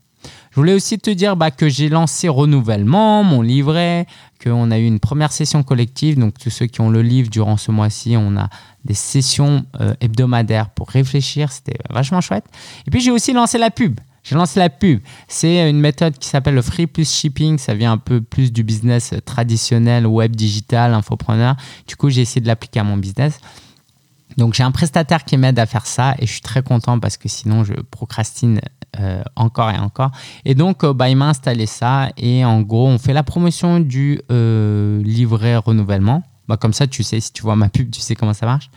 Je 0.51 0.55
voulais 0.55 0.73
aussi 0.73 0.97
te 0.97 1.09
dire 1.09 1.35
bah, 1.35 1.51
que 1.51 1.69
j'ai 1.69 1.89
lancé 1.89 2.27
Renouvellement, 2.27 3.23
mon 3.23 3.41
livret, 3.41 4.07
qu'on 4.43 4.71
a 4.71 4.79
eu 4.79 4.85
une 4.85 4.99
première 4.99 5.31
session 5.31 5.63
collective. 5.63 6.17
Donc, 6.17 6.37
tous 6.39 6.49
ceux 6.49 6.65
qui 6.67 6.81
ont 6.81 6.89
le 6.89 7.01
livre 7.01 7.29
durant 7.29 7.57
ce 7.57 7.71
mois-ci, 7.71 8.15
on 8.17 8.37
a 8.37 8.49
des 8.85 8.93
sessions 8.93 9.65
euh, 9.81 9.93
hebdomadaires 10.01 10.69
pour 10.69 10.89
réfléchir. 10.89 11.51
C'était 11.51 11.77
vachement 11.89 12.21
chouette. 12.21 12.45
Et 12.87 12.91
puis, 12.91 13.01
j'ai 13.01 13.11
aussi 13.11 13.33
lancé 13.33 13.57
la 13.57 13.71
pub. 13.71 13.99
J'ai 14.27 14.35
lancé 14.35 14.59
la 14.59 14.69
pub. 14.69 14.99
C'est 15.29 15.69
une 15.69 15.79
méthode 15.79 16.17
qui 16.17 16.27
s'appelle 16.27 16.55
le 16.55 16.61
free 16.61 16.85
plus 16.85 17.09
shipping. 17.09 17.57
Ça 17.57 17.73
vient 17.73 17.93
un 17.93 17.97
peu 17.97 18.19
plus 18.19 18.51
du 18.51 18.63
business 18.63 19.13
traditionnel, 19.25 20.05
web 20.05 20.35
digital, 20.35 20.93
infopreneur. 20.93 21.55
Du 21.87 21.95
coup, 21.95 22.09
j'ai 22.09 22.21
essayé 22.21 22.41
de 22.41 22.47
l'appliquer 22.47 22.81
à 22.81 22.83
mon 22.83 22.97
business. 22.97 23.39
Donc, 24.35 24.53
j'ai 24.53 24.63
un 24.63 24.71
prestataire 24.71 25.23
qui 25.23 25.37
m'aide 25.37 25.57
à 25.59 25.65
faire 25.65 25.85
ça 25.85 26.13
et 26.19 26.25
je 26.25 26.31
suis 26.31 26.41
très 26.41 26.61
content 26.61 26.99
parce 26.99 27.15
que 27.15 27.29
sinon, 27.29 27.63
je 27.63 27.73
procrastine 27.73 28.59
euh, 28.99 29.23
encore 29.37 29.71
et 29.71 29.79
encore. 29.79 30.11
Et 30.43 30.55
donc, 30.55 30.83
euh, 30.83 30.93
bah, 30.93 31.09
il 31.09 31.15
m'a 31.15 31.29
installé 31.29 31.65
ça 31.65 32.09
et 32.17 32.43
en 32.43 32.61
gros, 32.61 32.87
on 32.87 32.97
fait 32.97 33.13
la 33.13 33.23
promotion 33.23 33.79
du 33.79 34.19
euh, 34.29 35.01
livret 35.03 35.55
renouvellement. 35.55 36.23
Bah, 36.47 36.57
comme 36.57 36.73
ça, 36.73 36.87
tu 36.87 37.03
sais, 37.03 37.19
si 37.19 37.33
tu 37.33 37.41
vois 37.41 37.55
ma 37.55 37.69
pub, 37.69 37.91
tu 37.91 37.99
sais 37.99 38.15
comment 38.15 38.33
ça 38.33 38.45
marche. 38.45 38.69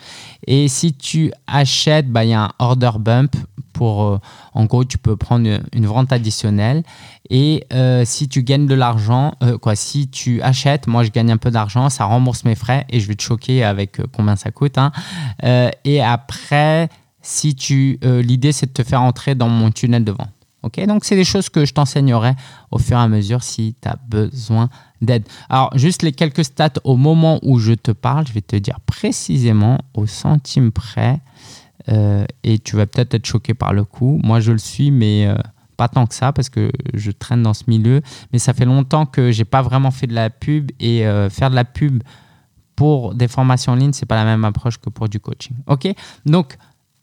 Et 0.47 0.69
si 0.69 0.93
tu 0.93 1.33
achètes, 1.47 2.11
bah, 2.11 2.25
il 2.25 2.31
y 2.31 2.35
a 2.35 2.45
un 2.45 2.51
order 2.59 2.91
bump 2.99 3.37
pour, 3.73 4.03
euh, 4.03 4.19
en 4.55 4.65
gros, 4.65 4.85
tu 4.85 4.99
peux 4.99 5.17
prendre 5.17 5.49
une 5.73 5.87
vente 5.87 6.13
additionnelle. 6.13 6.83
Et 7.31 7.65
euh, 7.73 8.05
si 8.05 8.29
tu 8.29 8.43
gagnes 8.43 8.67
de 8.67 8.75
l'argent, 8.75 9.35
quoi, 9.63 9.77
si 9.77 10.09
tu 10.09 10.43
achètes, 10.43 10.89
moi 10.89 11.05
je 11.05 11.11
gagne 11.11 11.31
un 11.31 11.37
peu 11.37 11.53
d'argent, 11.53 11.89
ça 11.89 12.05
rembourse 12.05 12.45
mes 12.45 12.57
frais 12.57 12.87
et 12.89 12.99
je 12.99 13.07
vais 13.07 13.15
te 13.15 13.23
choquer 13.23 13.63
avec 13.63 14.01
combien 14.13 14.35
ça 14.35 14.51
coûte. 14.51 14.77
Hein. 14.79 14.91
et 15.85 16.03
après, 16.03 16.89
si 17.23 17.55
tu, 17.55 18.01
l'idée 18.03 18.51
c'est 18.51 18.67
de 18.67 18.73
te 18.73 18.83
faire 18.83 19.03
entrer 19.03 19.37
dans 19.37 19.49
mon 19.49 19.71
tunnel 19.71 20.05
de 20.05 20.11
vente. 20.11 20.31
Ok, 20.63 20.85
donc 20.87 21.05
c'est 21.05 21.17
des 21.17 21.25
choses 21.25 21.49
que 21.49 21.65
je 21.65 21.73
t'enseignerai 21.73 22.35
au 22.71 22.79
fur 22.79 22.99
et 22.99 23.01
à 23.01 23.09
mesure 23.09 23.43
si 23.43 23.75
tu 23.81 23.89
as 23.89 23.97
besoin 24.09 24.69
d'aide. 25.01 25.27
Alors, 25.49 25.77
juste 25.77 26.03
les 26.03 26.13
quelques 26.13 26.45
stats 26.45 26.81
au 26.85 26.97
moment 26.97 27.39
où 27.43 27.59
je 27.59 27.73
te 27.73 27.91
parle, 27.91 28.27
je 28.27 28.33
vais 28.33 28.41
te 28.41 28.57
dire 28.57 28.81
précisément 28.81 29.79
au 29.95 30.07
centime 30.07 30.73
près. 30.73 31.21
Euh, 31.89 32.25
et 32.45 32.59
tu 32.59 32.77
vas 32.77 32.87
peut-être 32.87 33.15
être 33.15 33.27
choqué 33.27 33.55
par 33.55 33.73
le 33.73 33.85
coup. 33.85 34.21
Moi, 34.23 34.41
je 34.41 34.53
le 34.53 34.59
suis, 34.59 34.91
mais 34.91 35.27
euh, 35.27 35.35
pas 35.77 35.89
tant 35.89 36.07
que 36.07 36.15
ça 36.15 36.33
parce 36.33 36.51
que 36.51 36.71
je 36.93 37.11
traîne 37.11 37.43
dans 37.43 37.55
ce 37.55 37.65
milieu. 37.69 38.03
Mais 38.33 38.39
ça 38.39 38.53
fait 38.53 38.67
longtemps 38.67 39.07
que 39.07 39.31
j'ai 39.31 39.47
pas 39.47 39.63
vraiment 39.63 39.91
fait 39.91 40.07
de 40.07 40.15
la 40.15 40.29
pub 40.29 40.71
et 40.79 41.07
euh, 41.07 41.31
faire 41.31 41.51
de 41.51 41.55
la 41.55 41.65
pub 41.65 42.03
pour 42.77 43.15
des 43.15 43.29
formations 43.29 43.73
en 43.73 43.77
ligne, 43.77 43.93
c'est 43.93 44.07
pas 44.07 44.17
la 44.17 44.25
même 44.25 44.45
approche 44.45 44.79
que 44.79 44.89
pour 44.89 45.09
du 45.09 45.21
coaching. 45.21 45.55
Ok? 45.67 45.89
Donc, 46.25 46.57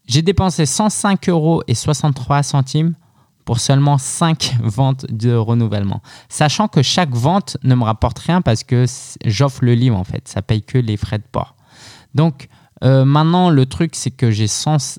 j'ai 0.07 0.21
dépensé 0.21 0.65
105 0.65 1.29
euros 1.29 1.61
et 1.67 1.75
63 1.75 2.41
centimes 2.41 2.95
pour 3.47 3.61
seulement 3.61 3.97
5 3.97 4.57
ventes 4.59 5.05
de 5.09 5.33
renouvellement. 5.33 6.01
Sachant 6.27 6.67
que 6.67 6.81
chaque 6.81 7.15
vente 7.15 7.55
ne 7.63 7.75
me 7.75 7.85
rapporte 7.85 8.19
rien 8.19 8.41
parce 8.41 8.65
que 8.65 8.83
j'offre 9.23 9.63
le 9.63 9.73
livre 9.73 9.95
en 9.95 10.03
fait, 10.03 10.27
ça 10.27 10.41
paye 10.41 10.61
que 10.61 10.77
les 10.77 10.97
frais 10.97 11.17
de 11.17 11.23
port. 11.31 11.55
Donc 12.13 12.49
euh, 12.83 13.05
maintenant, 13.05 13.49
le 13.49 13.65
truc, 13.65 13.95
c'est 13.95 14.11
que 14.11 14.31
j'ai 14.31 14.47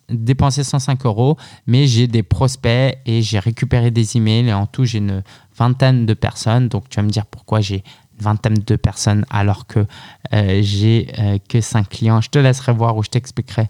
dépensé 0.08 0.64
105 0.64 1.04
euros, 1.04 1.36
mais 1.66 1.86
j'ai 1.86 2.06
des 2.06 2.22
prospects 2.22 2.98
et 3.04 3.20
j'ai 3.20 3.38
récupéré 3.38 3.90
des 3.90 4.16
emails 4.16 4.48
et 4.48 4.54
en 4.54 4.66
tout, 4.66 4.86
j'ai 4.86 4.98
une 4.98 5.22
vingtaine 5.54 6.06
de 6.06 6.14
personnes. 6.14 6.68
Donc 6.68 6.88
tu 6.88 6.96
vas 6.96 7.02
me 7.02 7.10
dire 7.10 7.26
pourquoi 7.26 7.60
j'ai 7.60 7.84
une 8.16 8.24
vingtaine 8.24 8.54
de 8.66 8.76
personnes 8.76 9.26
alors 9.28 9.66
que 9.66 9.86
euh, 10.32 10.60
j'ai 10.62 11.12
euh, 11.18 11.36
que 11.50 11.60
5 11.60 11.86
clients. 11.86 12.22
Je 12.22 12.30
te 12.30 12.38
laisserai 12.38 12.72
voir 12.72 12.96
ou 12.96 13.02
je 13.02 13.10
t'expliquerai 13.10 13.68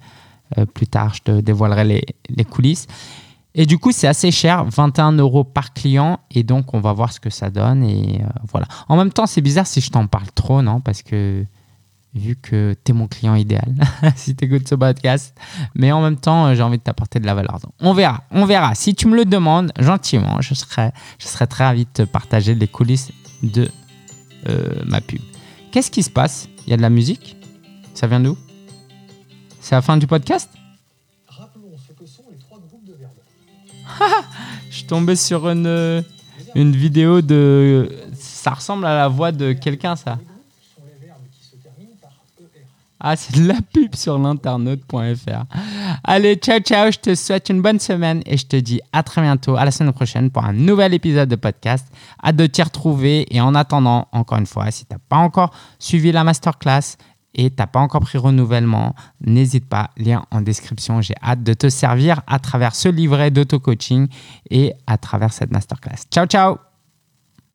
plus 0.72 0.86
tard, 0.86 1.12
je 1.12 1.20
te 1.20 1.40
dévoilerai 1.40 1.84
les, 1.84 2.06
les 2.30 2.44
coulisses. 2.44 2.86
Et 3.54 3.66
du 3.66 3.78
coup, 3.78 3.92
c'est 3.92 4.06
assez 4.06 4.30
cher, 4.30 4.64
21 4.64 5.12
euros 5.12 5.44
par 5.44 5.72
client. 5.72 6.20
Et 6.30 6.42
donc, 6.42 6.74
on 6.74 6.80
va 6.80 6.92
voir 6.92 7.12
ce 7.12 7.20
que 7.20 7.30
ça 7.30 7.50
donne. 7.50 7.82
Et 7.82 8.20
euh, 8.22 8.28
voilà. 8.50 8.66
En 8.88 8.96
même 8.96 9.12
temps, 9.12 9.26
c'est 9.26 9.40
bizarre 9.40 9.66
si 9.66 9.80
je 9.80 9.90
t'en 9.90 10.06
parle 10.06 10.30
trop, 10.34 10.62
non 10.62 10.80
Parce 10.80 11.02
que 11.02 11.44
vu 12.14 12.36
que 12.36 12.74
tu 12.84 12.92
es 12.92 12.94
mon 12.94 13.06
client 13.06 13.34
idéal, 13.34 13.74
si 14.16 14.34
tu 14.34 14.44
écoutes 14.44 14.68
ce 14.68 14.74
podcast. 14.74 15.36
Mais 15.74 15.92
en 15.92 16.00
même 16.00 16.16
temps, 16.16 16.54
j'ai 16.54 16.62
envie 16.62 16.78
de 16.78 16.82
t'apporter 16.82 17.20
de 17.20 17.26
la 17.26 17.34
valeur. 17.34 17.58
on 17.80 17.92
verra, 17.92 18.22
on 18.30 18.44
verra. 18.44 18.74
Si 18.74 18.94
tu 18.94 19.08
me 19.08 19.16
le 19.16 19.24
demandes, 19.24 19.72
gentiment, 19.78 20.40
je 20.40 20.54
serai, 20.54 20.90
je 21.18 21.26
serai 21.26 21.46
très 21.46 21.64
ravi 21.64 21.84
de 21.84 21.90
te 21.90 22.02
partager 22.02 22.54
les 22.54 22.68
coulisses 22.68 23.10
de 23.42 23.68
euh, 24.48 24.82
ma 24.86 25.00
pub. 25.00 25.20
Qu'est-ce 25.72 25.90
qui 25.90 26.02
se 26.02 26.10
passe? 26.10 26.48
Il 26.66 26.70
y 26.70 26.74
a 26.74 26.76
de 26.76 26.82
la 26.82 26.90
musique? 26.90 27.36
Ça 27.94 28.06
vient 28.06 28.20
d'où? 28.20 28.36
C'est 29.60 29.74
la 29.74 29.82
fin 29.82 29.96
du 29.96 30.06
podcast? 30.06 30.50
je 34.70 34.76
suis 34.76 34.86
tombé 34.86 35.16
sur 35.16 35.48
une, 35.48 36.04
une 36.54 36.76
vidéo 36.76 37.20
de. 37.20 37.90
Ça 38.14 38.50
ressemble 38.50 38.86
à 38.86 38.96
la 38.96 39.08
voix 39.08 39.32
de 39.32 39.52
quelqu'un, 39.52 39.96
ça. 39.96 40.18
Ah, 43.00 43.14
c'est 43.14 43.40
de 43.40 43.46
la 43.46 43.60
pub 43.72 43.94
sur 43.94 44.18
l'internet.fr. 44.18 45.44
Allez, 46.02 46.34
ciao, 46.34 46.58
ciao. 46.58 46.90
Je 46.90 46.98
te 46.98 47.14
souhaite 47.14 47.48
une 47.48 47.62
bonne 47.62 47.78
semaine 47.78 48.22
et 48.26 48.36
je 48.36 48.46
te 48.46 48.56
dis 48.56 48.80
à 48.92 49.04
très 49.04 49.22
bientôt, 49.22 49.56
à 49.56 49.64
la 49.64 49.70
semaine 49.70 49.92
prochaine 49.92 50.30
pour 50.30 50.44
un 50.44 50.52
nouvel 50.52 50.94
épisode 50.94 51.28
de 51.28 51.36
podcast. 51.36 51.86
Hâte 52.24 52.34
de 52.34 52.46
t'y 52.46 52.60
retrouver. 52.60 53.26
Et 53.30 53.40
en 53.40 53.54
attendant, 53.54 54.08
encore 54.10 54.38
une 54.38 54.46
fois, 54.46 54.68
si 54.72 54.84
tu 54.84 54.92
n'as 54.92 54.98
pas 55.08 55.18
encore 55.18 55.52
suivi 55.78 56.10
la 56.10 56.24
masterclass, 56.24 56.96
et 57.38 57.50
tu 57.50 57.56
n'as 57.58 57.66
pas 57.66 57.80
encore 57.80 58.02
pris 58.02 58.18
renouvellement, 58.18 58.94
n'hésite 59.24 59.66
pas, 59.66 59.90
lien 59.96 60.24
en 60.30 60.42
description. 60.42 61.00
J'ai 61.00 61.14
hâte 61.22 61.42
de 61.42 61.54
te 61.54 61.70
servir 61.70 62.20
à 62.26 62.38
travers 62.38 62.74
ce 62.74 62.88
livret 62.88 63.30
d'auto-coaching 63.30 64.08
et 64.50 64.74
à 64.86 64.98
travers 64.98 65.32
cette 65.32 65.52
masterclass. 65.52 66.02
Ciao, 66.10 66.26
ciao 66.26 66.67